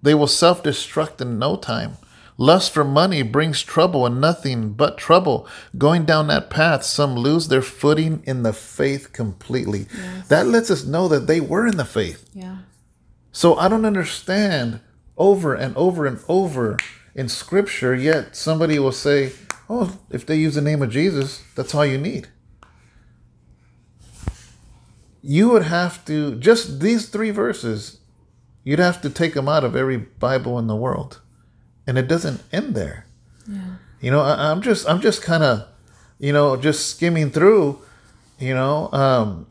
[0.00, 1.96] they will self destruct in no time.
[2.40, 5.48] Lust for money brings trouble and nothing but trouble.
[5.76, 9.88] Going down that path, some lose their footing in the faith completely.
[9.92, 10.28] Yes.
[10.28, 12.30] That lets us know that they were in the faith.
[12.32, 12.58] Yeah.
[13.32, 14.78] So I don't understand
[15.16, 16.76] over and over and over
[17.12, 19.32] in scripture, yet somebody will say,
[19.68, 22.28] oh, if they use the name of Jesus, that's all you need.
[25.22, 27.98] You would have to, just these three verses,
[28.62, 31.20] you'd have to take them out of every Bible in the world
[31.88, 33.06] and it doesn't end there.
[33.50, 33.76] Yeah.
[34.00, 35.66] You know, I, am just I'm just kind of,
[36.18, 37.80] you know, just skimming through.
[38.38, 39.46] You know, um,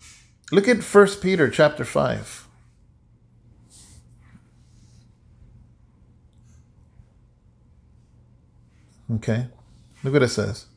[0.52, 2.47] look at First Peter chapter five.
[9.15, 9.47] Okay,
[10.04, 10.67] look what it says.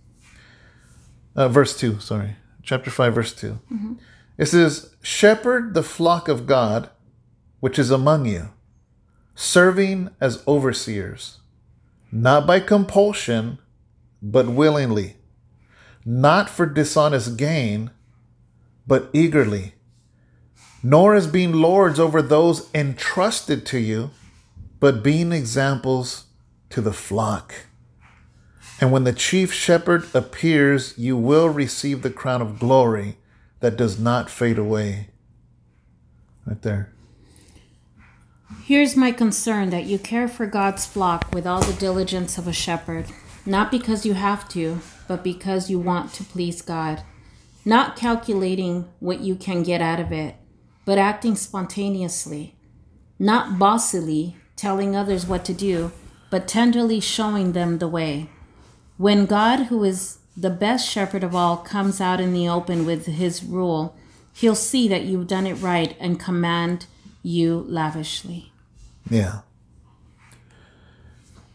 [1.37, 3.93] Uh, verse two, sorry, chapter five, verse 2 mm-hmm.
[4.39, 6.89] It says, "Shepherd the flock of God,
[7.61, 8.49] which is among you,
[9.35, 11.40] serving as overseers."
[12.13, 13.59] Not by compulsion,
[14.23, 15.17] but willingly,
[16.05, 17.91] not for dishonest gain,
[18.87, 19.75] but eagerly,
[20.83, 24.11] nor as being lords over those entrusted to you,
[24.81, 26.25] but being examples
[26.71, 27.55] to the flock.
[28.81, 33.19] And when the chief shepherd appears, you will receive the crown of glory
[33.61, 35.09] that does not fade away.
[36.47, 36.93] Right there.
[38.59, 42.53] Here's my concern that you care for God's flock with all the diligence of a
[42.53, 43.07] shepherd,
[43.47, 47.03] not because you have to, but because you want to please God.
[47.65, 50.35] Not calculating what you can get out of it,
[50.85, 52.57] but acting spontaneously.
[53.19, 55.93] Not bossily telling others what to do,
[56.31, 58.31] but tenderly showing them the way.
[58.97, 63.07] When God, who is the best shepherd of all, comes out in the open with
[63.07, 63.97] his rule,
[64.33, 66.87] he'll see that you've done it right and command
[67.23, 68.53] you lavishly.
[69.09, 69.41] Yeah.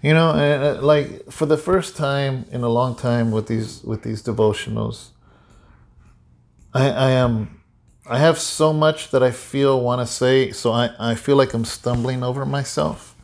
[0.02, 4.04] You know, uh, like for the first time in a long time with these with
[4.04, 5.10] these devotionals,
[6.74, 7.62] I, I am
[8.08, 11.56] I have so much that I feel want to say, so I, I feel like
[11.56, 13.16] I'm stumbling over myself.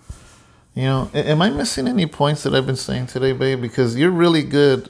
[0.74, 3.62] You know, am I missing any points that I've been saying today, babe?
[3.62, 4.90] Because you're really good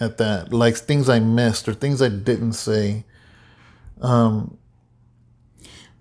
[0.00, 3.04] at that, like things I missed or things I didn't say.
[4.00, 4.56] Um,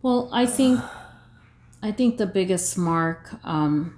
[0.06, 0.80] well, I think
[1.82, 3.98] I think the biggest mark um,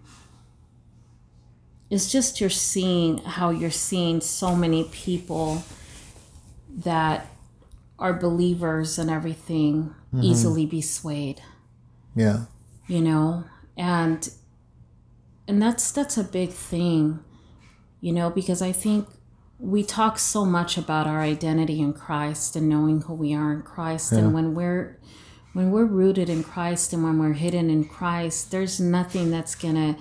[1.90, 5.66] is just you're seeing how you're seeing so many people
[6.78, 7.28] that
[8.00, 10.24] are believers and everything mm-hmm.
[10.24, 11.42] easily be swayed.
[12.16, 12.46] Yeah.
[12.88, 13.44] You know,
[13.76, 14.30] and
[15.46, 17.20] and that's that's a big thing,
[18.00, 19.10] you know, because I think
[19.60, 23.62] we talk so much about our identity in Christ and knowing who we are in
[23.62, 24.20] Christ yeah.
[24.20, 24.97] and when we're
[25.58, 29.74] when we're rooted in Christ and when we're hidden in Christ, there's nothing that's going
[29.74, 30.00] to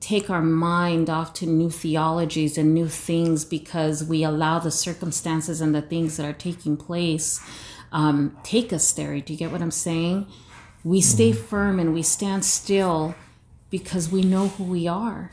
[0.00, 5.60] take our mind off to new theologies and new things because we allow the circumstances
[5.60, 7.46] and the things that are taking place
[7.92, 9.20] um, take us there.
[9.20, 10.26] Do you get what I'm saying?
[10.82, 11.44] We stay mm-hmm.
[11.44, 13.14] firm and we stand still
[13.68, 15.30] because we know who we are.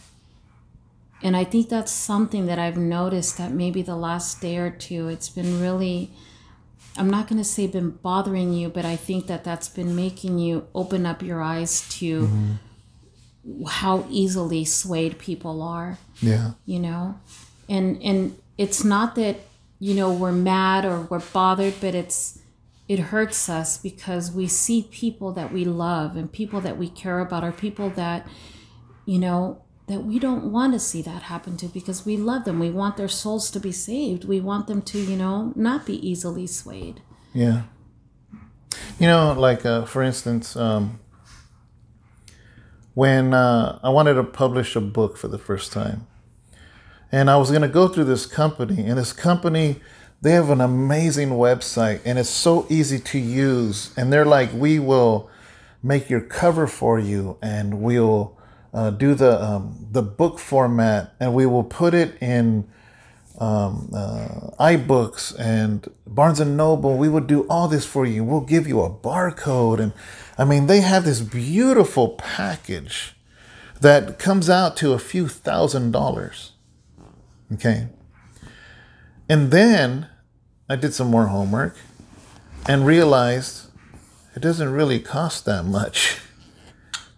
[1.24, 5.08] And I think that's something that I've noticed that maybe the last day or two,
[5.08, 6.12] it's been really,
[6.98, 10.40] I'm not going to say been bothering you, but I think that that's been making
[10.40, 13.64] you open up your eyes to mm-hmm.
[13.66, 15.98] how easily swayed people are.
[16.22, 16.52] Yeah.
[16.66, 17.20] You know?
[17.70, 19.38] And, and it's not that,
[19.80, 22.40] you know, we're mad or we're bothered, but it's,
[22.88, 27.20] it hurts us because we see people that we love and people that we care
[27.20, 28.26] about are people that,
[29.06, 32.60] you know, that we don't want to see that happen to because we love them.
[32.60, 34.26] We want their souls to be saved.
[34.26, 37.02] We want them to, you know, not be easily swayed.
[37.34, 37.63] Yeah.
[39.00, 41.00] You know, like uh, for instance, um,
[42.93, 46.08] when uh, I wanted to publish a book for the first time,
[47.12, 49.80] and I was going to go through this company, and this company,
[50.21, 53.93] they have an amazing website, and it's so easy to use.
[53.95, 55.30] And they're like, we will
[55.82, 58.37] make your cover for you, and we'll
[58.78, 62.70] uh, do the um, the book format, and we will put it in
[63.40, 66.96] um, uh, iBooks and Barnes and Noble.
[66.96, 68.24] We will do all this for you.
[68.24, 69.94] We'll give you a barcode, and
[70.38, 73.16] I mean, they have this beautiful package
[73.82, 76.52] that comes out to a few thousand dollars.
[77.54, 77.88] Okay,
[79.28, 80.06] and then
[80.70, 81.76] I did some more homework
[82.70, 83.72] and realized
[84.36, 86.20] it doesn't really cost that much.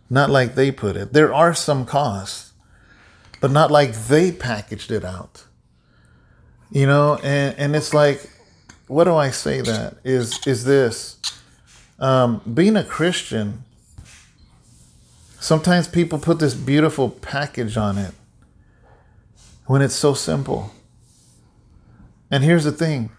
[0.09, 1.13] Not like they put it.
[1.13, 2.53] There are some costs,
[3.39, 5.45] but not like they packaged it out.
[6.71, 8.29] You know, and, and it's like,
[8.87, 9.97] what do I say that?
[10.03, 11.17] Is is this
[11.99, 13.63] um, being a Christian?
[15.39, 18.13] Sometimes people put this beautiful package on it
[19.67, 20.73] when it's so simple.
[22.31, 23.11] And here's the thing.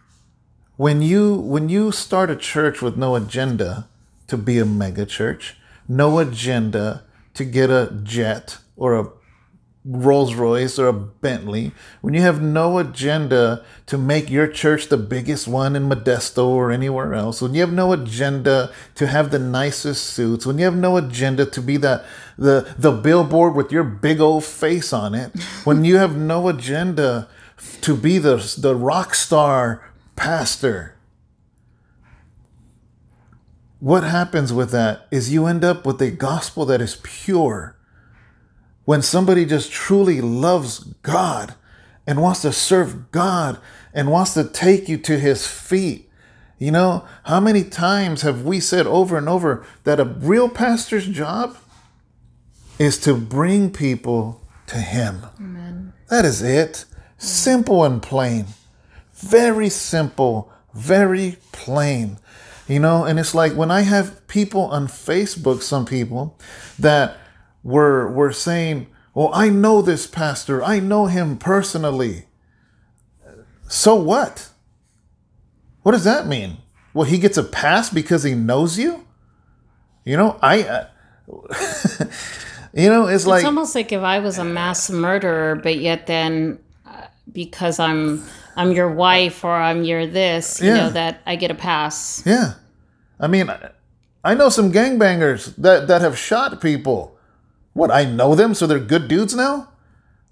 [0.77, 3.89] When you when you start a church with no agenda
[4.27, 5.57] to be a mega church,
[5.91, 7.03] no agenda
[7.35, 9.09] to get a jet or a
[9.85, 14.99] Rolls Royce or a Bentley, when you have no agenda to make your church the
[14.99, 19.39] biggest one in Modesto or anywhere else, when you have no agenda to have the
[19.39, 22.05] nicest suits, when you have no agenda to be the
[22.37, 25.33] the the billboard with your big old face on it,
[25.65, 27.27] when you have no agenda
[27.81, 30.95] to be the the rock star pastor,
[33.81, 37.77] what happens with that is you end up with a gospel that is pure.
[38.85, 41.55] When somebody just truly loves God
[42.07, 43.59] and wants to serve God
[43.95, 46.11] and wants to take you to his feet.
[46.59, 51.07] You know, how many times have we said over and over that a real pastor's
[51.07, 51.57] job
[52.79, 55.25] is to bring people to him?
[55.39, 55.95] Amen.
[56.11, 56.85] That is it.
[57.17, 58.47] Simple and plain.
[59.15, 62.19] Very simple, very plain.
[62.71, 66.39] You know, and it's like when I have people on Facebook, some people
[66.79, 67.17] that
[67.65, 70.63] were were saying, Well, I know this pastor.
[70.63, 72.27] I know him personally.
[73.69, 74.51] So what?
[75.83, 76.59] What does that mean?
[76.95, 79.05] Well, he gets a pass because he knows you?
[80.05, 80.63] You know, I.
[80.63, 80.87] Uh,
[82.73, 83.41] you know, it's like.
[83.41, 88.25] It's almost like if I was a mass murderer, but yet then uh, because I'm
[88.57, 90.75] I'm your wife or I'm your this, you Yeah.
[90.77, 92.23] know, that I get a pass.
[92.27, 92.55] Yeah.
[93.19, 93.71] I mean, I-
[94.23, 97.17] I know some gangbangers that, that have shot people.
[97.73, 99.69] What, I know them, so they're good dudes now?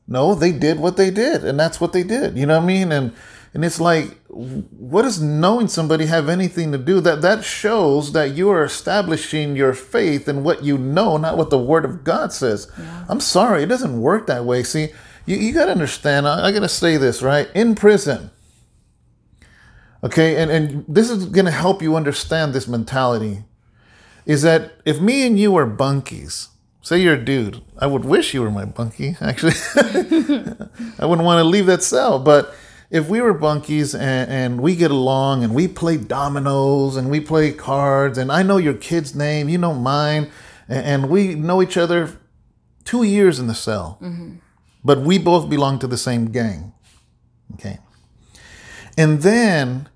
[0.06, 2.36] No, they did what they did, and that's what they did.
[2.36, 2.92] You know what I mean?
[2.92, 3.12] And
[3.54, 7.00] and it's like, what does knowing somebody have anything to do?
[7.00, 11.48] That that shows that you are establishing your faith in what you know, not what
[11.50, 12.70] the Word of God says.
[13.08, 14.62] I'm sorry, it doesn't work that way.
[14.64, 14.90] See,
[15.28, 16.26] you, you got to understand.
[16.26, 18.30] I, I got to say this right in prison.
[20.02, 23.44] Okay, and, and this is going to help you understand this mentality.
[24.26, 26.48] Is that if me and you are bunkies,
[26.82, 29.54] say you're a dude, I would wish you were my bunkie, actually.
[29.76, 32.18] I wouldn't want to leave that cell.
[32.18, 32.54] But
[32.90, 37.20] if we were bunkies and, and we get along and we play dominoes and we
[37.20, 40.30] play cards, and I know your kid's name, you know mine,
[40.68, 42.18] and, and we know each other
[42.84, 44.36] two years in the cell, mm-hmm.
[44.84, 46.72] But we both belong to the same gang.
[47.54, 47.78] Okay.
[48.96, 49.88] And then,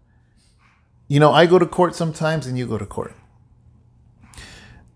[1.08, 3.14] you know, I go to court sometimes and you go to court.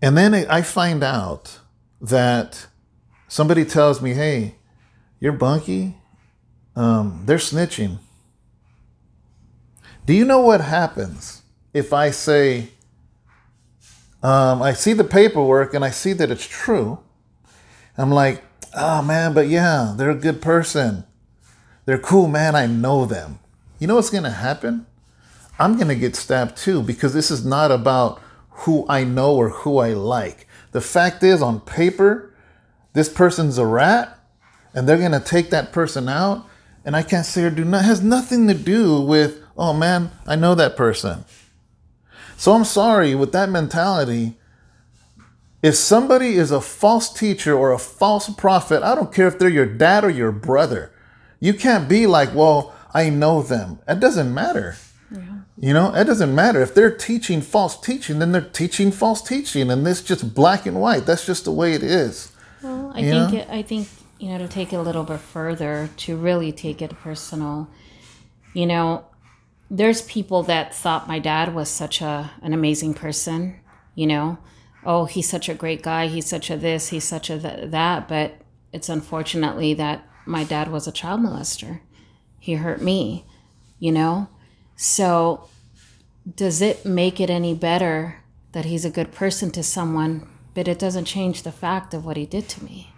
[0.01, 1.59] And then I find out
[1.99, 2.67] that
[3.27, 4.55] somebody tells me, hey,
[5.19, 5.95] you're bunky.
[6.75, 7.97] Um, they're snitching.
[10.05, 11.41] Do you know what happens
[11.73, 12.69] if I say,
[14.23, 16.99] um, I see the paperwork and I see that it's true?
[17.97, 18.43] I'm like,
[18.77, 21.03] oh man, but yeah, they're a good person.
[21.85, 22.55] They're cool, man.
[22.55, 23.39] I know them.
[23.79, 24.85] You know what's going to happen?
[25.59, 29.49] I'm going to get stabbed too because this is not about who I know or
[29.49, 30.47] who I like.
[30.71, 32.33] The fact is, on paper,
[32.93, 34.19] this person's a rat
[34.73, 36.45] and they're going to take that person out.
[36.85, 40.35] And I can't say or do not, has nothing to do with, oh man, I
[40.35, 41.25] know that person.
[42.37, 44.36] So I'm sorry with that mentality.
[45.63, 49.49] If somebody is a false teacher or a false prophet, I don't care if they're
[49.49, 50.91] your dad or your brother.
[51.39, 53.79] You can't be like, well, I know them.
[53.87, 54.75] It doesn't matter.
[55.11, 55.21] Yeah.
[55.59, 56.61] You know, it doesn't matter.
[56.61, 59.71] If they're teaching false teaching, then they're teaching false teaching.
[59.71, 61.05] And it's just black and white.
[61.05, 62.31] That's just the way it is.
[62.61, 63.87] Well, I You think it, I think
[64.19, 67.69] you know to take it a little bit further to really take it personal.
[68.53, 69.05] You know,
[69.69, 73.55] there's people that thought my dad was such a an amazing person.
[73.95, 74.37] You know,
[74.85, 76.07] oh he's such a great guy.
[76.07, 76.89] He's such a this.
[76.89, 78.07] He's such a th- that.
[78.07, 81.81] But it's unfortunately that my dad was a child molester.
[82.39, 83.25] He hurt me.
[83.79, 84.27] You know,
[84.75, 85.47] so
[86.35, 88.23] does it make it any better
[88.53, 92.17] that he's a good person to someone, but it doesn't change the fact of what
[92.17, 92.91] he did to me?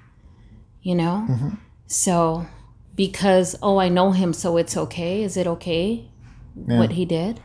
[0.82, 1.28] You know?
[1.30, 1.50] Mm-hmm.
[1.88, 2.48] So
[2.96, 5.24] because, oh, I know him, so it's okay.
[5.24, 6.10] Is it okay
[6.54, 7.40] what he did?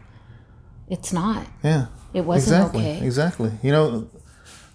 [0.88, 1.46] It's not.
[1.62, 1.86] Yeah.
[2.12, 2.80] It wasn't exactly.
[2.80, 3.06] okay.
[3.06, 3.52] Exactly.
[3.62, 4.10] You know,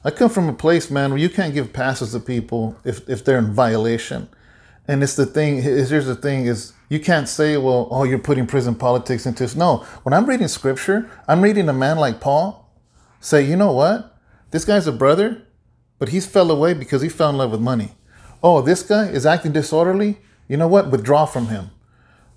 [0.04, 3.26] I come from a place, man, where you can't give passes to people if, if
[3.26, 4.30] they're in violation.
[4.88, 8.18] And it's the thing, is here's the thing is you can't say, well, oh, you're
[8.18, 9.56] putting prison politics into this.
[9.56, 12.72] No, when I'm reading scripture, I'm reading a man like Paul
[13.20, 14.18] say, you know what?
[14.52, 15.43] This guy's a brother,
[16.00, 17.91] but he's fell away because he fell in love with money.
[18.41, 20.18] Oh, this guy is acting disorderly.
[20.47, 20.89] You know what?
[20.89, 21.70] Withdraw from him.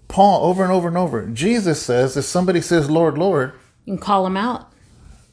[0.08, 1.26] Paul, over and over and over.
[1.28, 3.52] Jesus says, if somebody says, Lord, Lord,
[3.86, 4.70] You can call him out.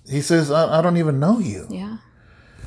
[0.08, 1.68] he says, I, I don't even know you.
[1.70, 1.98] Yeah.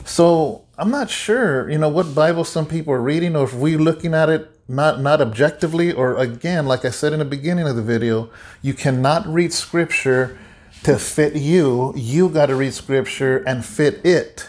[0.05, 3.78] So I'm not sure, you know, what Bible some people are reading, or if we're
[3.78, 7.76] looking at it not not objectively, or again, like I said in the beginning of
[7.76, 8.30] the video,
[8.62, 10.38] you cannot read scripture
[10.84, 11.92] to fit you.
[11.96, 14.48] You got to read scripture and fit it,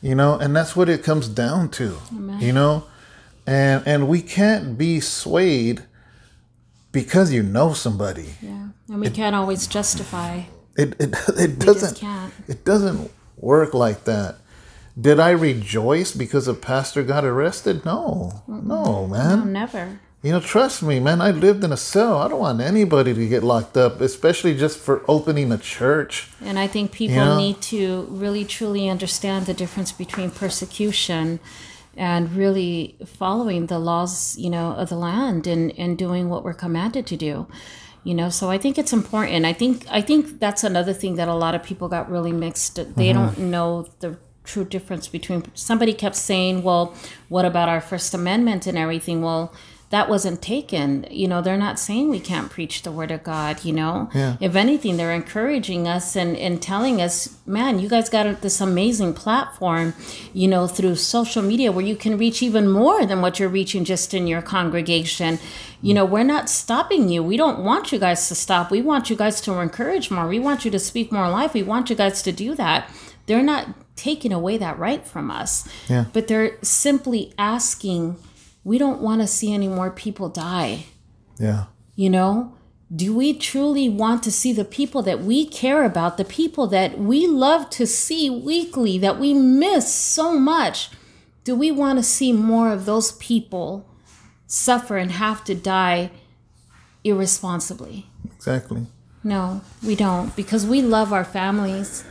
[0.00, 1.98] you know, and that's what it comes down to,
[2.38, 2.84] you know,
[3.46, 5.82] and and we can't be swayed
[6.92, 8.34] because you know somebody.
[8.40, 8.68] Yeah.
[8.88, 10.42] And we can't always justify.
[10.76, 12.02] It it it doesn't
[12.46, 14.36] it doesn't work like that.
[15.00, 17.84] Did I rejoice because a pastor got arrested?
[17.84, 19.38] No, no, No, man.
[19.38, 19.98] No, never.
[20.22, 21.20] You know, trust me, man.
[21.20, 22.18] I lived in a cell.
[22.18, 26.28] I don't want anybody to get locked up, especially just for opening a church.
[26.40, 27.36] And I think people Yeah.
[27.36, 31.40] need to really truly understand the difference between persecution
[31.96, 36.54] and really following the laws, you know, of the land and, and doing what we're
[36.54, 37.46] commanded to do.
[38.04, 39.44] You know, so I think it's important.
[39.44, 42.76] I think I think that's another thing that a lot of people got really mixed.
[42.76, 43.18] They mm-hmm.
[43.18, 46.94] don't know the true difference between somebody kept saying, Well,
[47.28, 49.22] what about our First Amendment and everything?
[49.22, 49.54] Well,
[49.92, 51.06] that wasn't taken.
[51.10, 54.08] You know, they're not saying we can't preach the word of God, you know?
[54.14, 54.38] Yeah.
[54.40, 59.12] If anything, they're encouraging us and, and telling us, man, you guys got this amazing
[59.12, 59.92] platform,
[60.32, 63.84] you know, through social media where you can reach even more than what you're reaching
[63.84, 65.38] just in your congregation.
[65.82, 67.22] You know, we're not stopping you.
[67.22, 68.70] We don't want you guys to stop.
[68.70, 70.26] We want you guys to encourage more.
[70.26, 71.52] We want you to speak more life.
[71.52, 72.88] We want you guys to do that.
[73.26, 75.68] They're not taking away that right from us.
[75.88, 76.06] Yeah.
[76.12, 78.16] But they're simply asking,
[78.64, 80.86] we don't want to see any more people die.
[81.38, 81.64] Yeah.
[81.94, 82.54] You know,
[82.94, 86.98] do we truly want to see the people that we care about, the people that
[86.98, 90.90] we love to see weekly, that we miss so much?
[91.44, 93.88] Do we want to see more of those people
[94.46, 96.10] suffer and have to die
[97.02, 98.06] irresponsibly?
[98.36, 98.86] Exactly.
[99.24, 102.04] No, we don't because we love our families,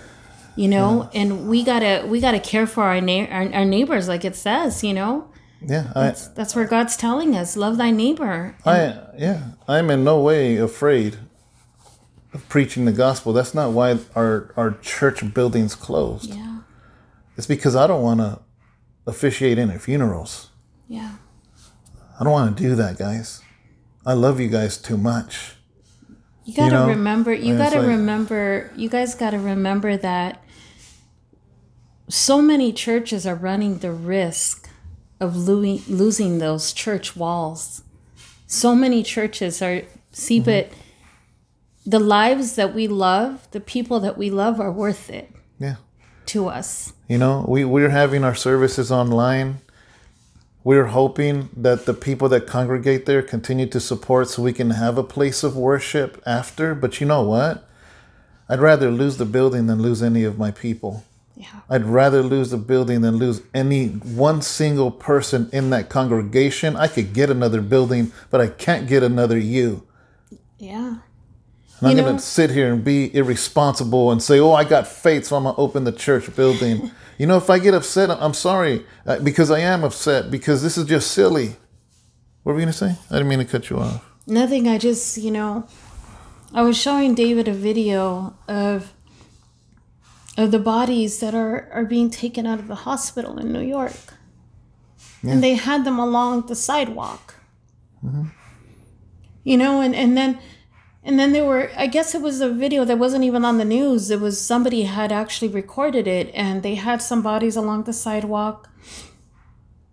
[0.55, 4.25] you know, and we gotta we gotta care for our, na- our our neighbors, like
[4.25, 5.27] it says, you know.
[5.63, 5.91] Yeah.
[5.95, 8.55] I, That's, that's where God's telling us, love thy neighbor.
[8.65, 11.17] I yeah, I'm in no way afraid
[12.33, 13.31] of preaching the gospel.
[13.33, 16.33] That's not why our our church building's closed.
[16.33, 16.61] Yeah,
[17.37, 18.39] It's because I don't want to
[19.05, 20.49] officiate any funerals.
[20.87, 21.15] yeah.
[22.19, 23.41] I don't want to do that, guys.
[24.05, 25.55] I love you guys too much.
[26.43, 27.33] You gotta know, remember.
[27.33, 28.71] You and gotta like- remember.
[28.75, 30.43] You guys gotta remember that
[32.09, 34.69] so many churches are running the risk
[35.19, 37.83] of lo- losing those church walls.
[38.47, 39.83] So many churches are.
[40.11, 40.45] See, Mm-hmm.
[40.45, 40.69] but
[41.85, 45.75] the lives that we love, the people that we love, are worth it Yeah.
[46.27, 46.93] to us.
[47.07, 49.59] You know, we, we're having our services online.
[50.63, 54.97] We're hoping that the people that congregate there continue to support so we can have
[54.97, 56.75] a place of worship after.
[56.75, 57.67] But you know what?
[58.47, 61.03] I'd rather lose the building than lose any of my people.
[61.35, 61.61] Yeah.
[61.69, 66.75] I'd rather lose the building than lose any one single person in that congregation.
[66.75, 69.87] I could get another building, but I can't get another you.
[70.59, 70.97] Yeah.
[71.81, 74.87] And I'm You going to sit here and be irresponsible and say, oh, I got
[74.87, 76.91] faith, so I'm going to open the church building.
[77.17, 80.77] you know, if I get upset, I'm sorry uh, because I am upset because this
[80.77, 81.55] is just silly.
[82.43, 82.95] What were we going to say?
[83.09, 84.05] I didn't mean to cut you off.
[84.27, 84.67] Nothing.
[84.67, 85.67] I just, you know,
[86.53, 88.93] I was showing David a video of
[90.37, 94.13] of the bodies that are are being taken out of the hospital in New York,
[95.23, 97.35] and they had them along the sidewalk.
[99.43, 100.39] You know, and and then
[101.03, 101.71] and then there were.
[101.75, 104.11] I guess it was a video that wasn't even on the news.
[104.11, 108.69] It was somebody had actually recorded it, and they had some bodies along the sidewalk,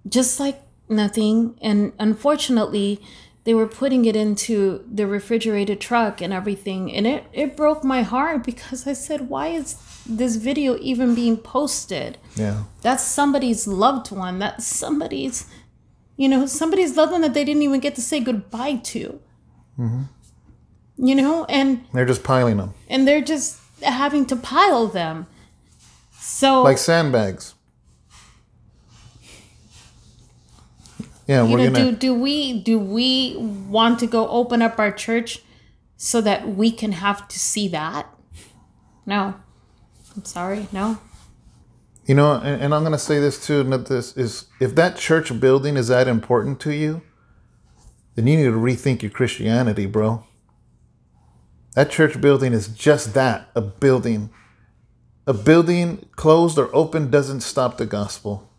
[0.09, 1.59] just like nothing.
[1.63, 3.01] And unfortunately,
[3.49, 8.03] they were putting it into the refrigerated truck and everything and it, it broke my
[8.03, 12.65] heart because i said why is this video even being posted Yeah.
[12.83, 15.47] that's somebody's loved one that's somebody's
[16.19, 19.19] you know somebody's loved one that they didn't even get to say goodbye to
[19.79, 20.03] mm-hmm.
[20.99, 25.27] You know and They're just piling them and they're just having to pile them.
[26.19, 27.55] So like sandbags.
[31.27, 34.79] Yeah, you we're know going do do we do we want to go open up
[34.79, 35.43] our church
[35.97, 38.09] so that we can have to see that?
[39.07, 39.35] No.
[40.17, 40.99] I'm sorry no.
[42.07, 44.97] You know, and, and I'm going to say this too, and this is if that
[44.97, 47.03] church building is that important to you,
[48.15, 50.25] then you need to rethink your Christianity, bro.
[51.79, 54.31] That church building is just that a building.
[55.29, 58.51] A building closed or open doesn't stop the gospel.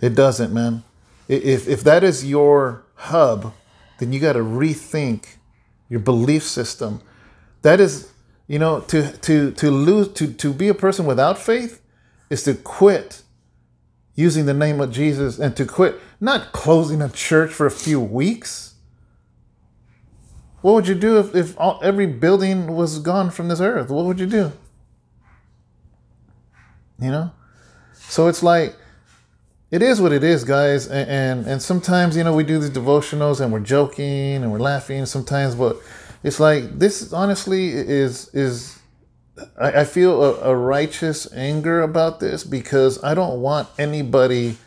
[0.00, 0.82] It doesn't, man.
[1.28, 3.54] If, if that is your hub,
[4.00, 5.36] then you got to rethink
[5.88, 7.00] your belief system.
[7.62, 8.10] That is,
[8.48, 11.80] you know, to to to lose to to be a person without faith
[12.28, 13.22] is to quit
[14.16, 18.00] using the name of Jesus and to quit not closing a church for a few
[18.00, 18.71] weeks.
[20.62, 23.90] What would you do if, if all, every building was gone from this earth?
[23.90, 24.52] What would you do?
[27.00, 27.32] You know?
[27.94, 28.76] So it's like,
[29.72, 30.86] it is what it is, guys.
[30.86, 34.60] And, and, and sometimes, you know, we do these devotionals and we're joking and we're
[34.60, 35.78] laughing sometimes, but
[36.22, 38.78] it's like, this honestly is, is,
[39.60, 44.58] I, I feel a, a righteous anger about this because I don't want anybody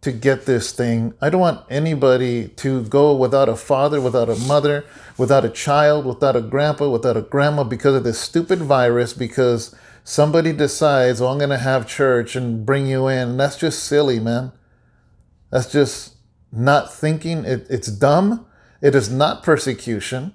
[0.00, 1.14] to get this thing.
[1.20, 4.84] I don't want anybody to go without a father, without a mother,
[5.16, 9.74] without a child, without a grandpa, without a grandma because of this stupid virus because
[10.04, 13.36] somebody decides, oh, I'm going to have church and bring you in.
[13.36, 14.52] That's just silly, man.
[15.50, 16.14] That's just
[16.52, 17.44] not thinking.
[17.44, 18.46] It, it's dumb.
[18.80, 20.32] It is not persecution.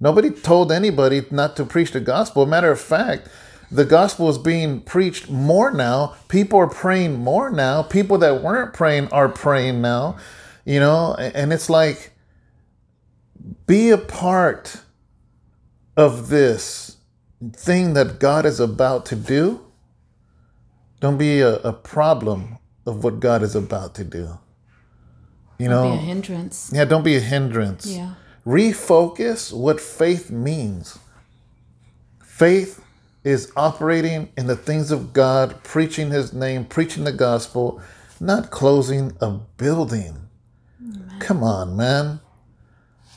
[0.00, 2.44] Nobody told anybody not to preach the gospel.
[2.44, 3.28] Matter of fact,
[3.70, 6.14] the gospel is being preached more now.
[6.28, 7.82] People are praying more now.
[7.82, 10.16] People that weren't praying are praying now.
[10.64, 12.12] You know, and it's like
[13.66, 14.80] be a part
[15.96, 16.96] of this
[17.52, 19.60] thing that God is about to do.
[21.00, 24.38] Don't be a, a problem of what God is about to do.
[25.58, 26.70] You know, Be a hindrance.
[26.74, 27.86] yeah, don't be a hindrance.
[27.86, 28.14] Yeah.
[28.46, 30.98] Refocus what faith means.
[32.22, 32.82] Faith
[33.26, 37.82] is operating in the things of God, preaching His name, preaching the gospel,
[38.20, 40.16] not closing a building.
[41.18, 42.20] Come on, man.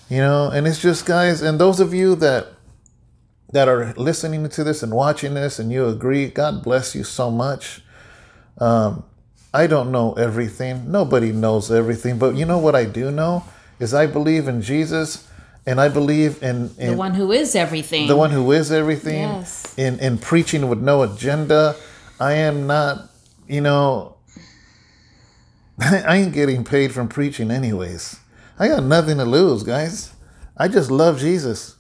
[0.10, 2.48] You know, and it's just guys, and those of you that
[3.52, 7.30] that are listening to this and watching this and you agree, God bless you so
[7.30, 7.84] much.
[8.58, 9.04] Um,
[9.54, 10.92] I don't know everything.
[10.92, 12.18] Nobody knows everything.
[12.18, 13.44] But you know what I do know
[13.80, 15.29] is I believe in Jesus
[15.66, 18.08] and I believe in, in The one who is everything.
[18.08, 19.74] the one who is everything Yes.
[19.78, 21.76] in, in preaching with no agenda.
[22.20, 23.10] I am not,
[23.48, 24.16] you know,
[25.80, 28.18] I ain't getting paid from preaching anyways.
[28.58, 30.12] I got nothing to lose, guys.
[30.58, 31.76] I just love Jesus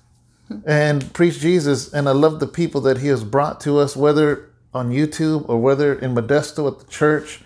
[0.66, 4.50] and preach Jesus, and I love the people that He has brought to us, whether
[4.74, 7.42] on YouTube or whether in Modesto at the church.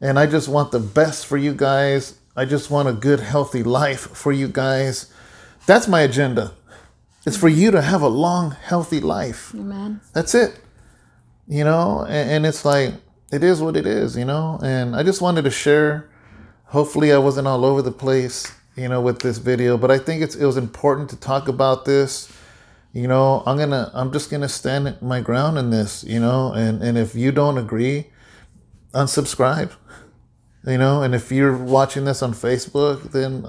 [0.00, 2.14] And I just want the best for you guys.
[2.36, 5.12] I just want a good, healthy life for you guys.
[5.66, 6.52] That's my agenda.
[7.26, 9.54] It's for you to have a long, healthy life.
[9.54, 10.00] Amen.
[10.12, 10.60] That's it.
[11.48, 12.94] You know, and, and it's like,
[13.32, 14.58] it is what it is, you know?
[14.62, 16.10] And I just wanted to share.
[16.66, 20.22] Hopefully, I wasn't all over the place, you know, with this video, but I think
[20.22, 22.32] it's, it was important to talk about this.
[22.92, 26.82] You know, I'm gonna, I'm just gonna stand my ground in this, you know, and,
[26.82, 28.06] and if you don't agree,
[28.92, 29.72] unsubscribe,
[30.66, 33.46] you know, and if you're watching this on Facebook, then,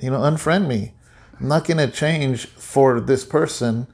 [0.00, 0.92] you know, unfriend me.
[1.40, 3.86] I'm not gonna change for this person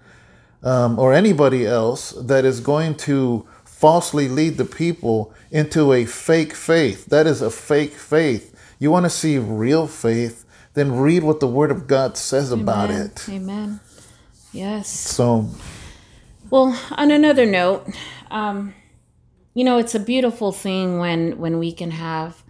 [0.63, 6.55] um, or anybody else that is going to falsely lead the people into a fake
[6.55, 7.07] faith.
[7.07, 8.55] That is a fake faith.
[8.79, 12.91] You want to see real faith, then read what the Word of God says about
[12.91, 13.27] it.
[13.29, 13.81] Amen.
[14.53, 14.89] Yes.
[14.89, 15.49] So,
[16.51, 17.89] Well, on another note,
[18.31, 18.75] um,
[19.55, 22.43] you know, it's a beautiful thing when when we can have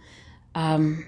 [0.55, 1.05] um,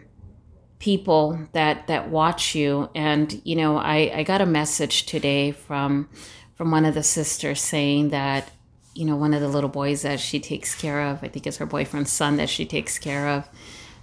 [0.86, 2.89] people that that watch you.
[2.93, 6.07] And you know, I I got a message today from
[6.55, 8.51] from one of the sisters saying that
[8.93, 11.23] you know one of the little boys that she takes care of.
[11.23, 13.49] I think it's her boyfriend's son that she takes care of.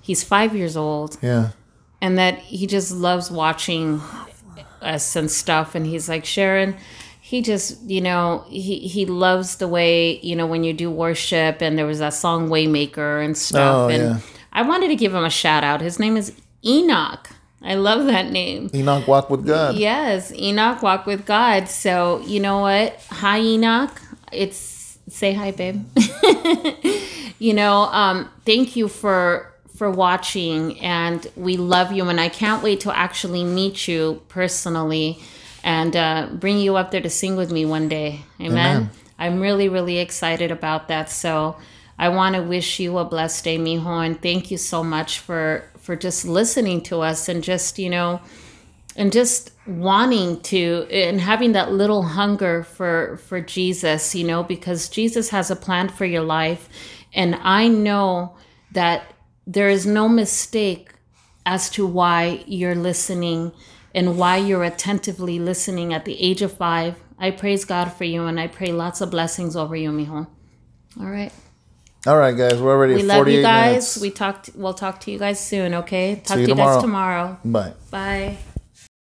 [0.01, 1.51] He's five years old yeah.
[2.01, 4.01] and that he just loves watching
[4.81, 6.75] us and stuff and he's like sharon
[7.21, 11.63] he just you know he he loves the way you know when you do worship
[11.63, 14.19] and there was that song waymaker and stuff Oh, and yeah.
[14.53, 16.33] i wanted to give him a shout out his name is
[16.65, 17.29] enoch.
[17.65, 18.71] I love that name.
[18.75, 19.77] Enoch walk with God.
[19.77, 21.69] yes enoch walk with god.
[21.69, 22.99] So you know what?
[23.11, 24.01] Hi enoch.
[24.33, 25.85] It's say hi babe.
[27.43, 32.63] You know um thank you for for watching and we love you and i can't
[32.63, 35.19] wait to actually meet you personally
[35.65, 38.21] and uh, bring you up there to sing with me one day.
[38.41, 38.91] Amen, Amen.
[39.19, 41.11] i'm really really excited about that.
[41.11, 41.57] So
[41.99, 45.65] i want to wish you a blessed day mijo and thank you so much for
[45.83, 48.21] for just listening to us and just you know
[48.97, 54.89] and just wanting to and having that little hunger for for Jesus, you know, because
[54.89, 56.69] Jesus has a plan for your life
[57.15, 58.37] and I know
[58.73, 59.15] that
[59.47, 60.93] there is no mistake
[61.45, 63.53] as to why you're listening
[63.95, 66.99] and why you're attentively listening at the age of 5.
[67.19, 70.27] I praise God for you and I pray lots of blessings over you, mijo.
[71.01, 71.33] All right.
[72.05, 73.71] All right, guys, we're already We love you guys.
[73.71, 74.01] minutes.
[74.01, 76.17] We talked we'll talk to you guys soon, okay?
[76.25, 77.39] Talk you to you guys tomorrow.
[77.39, 77.39] tomorrow.
[77.45, 77.73] Bye.
[77.91, 78.39] Bye.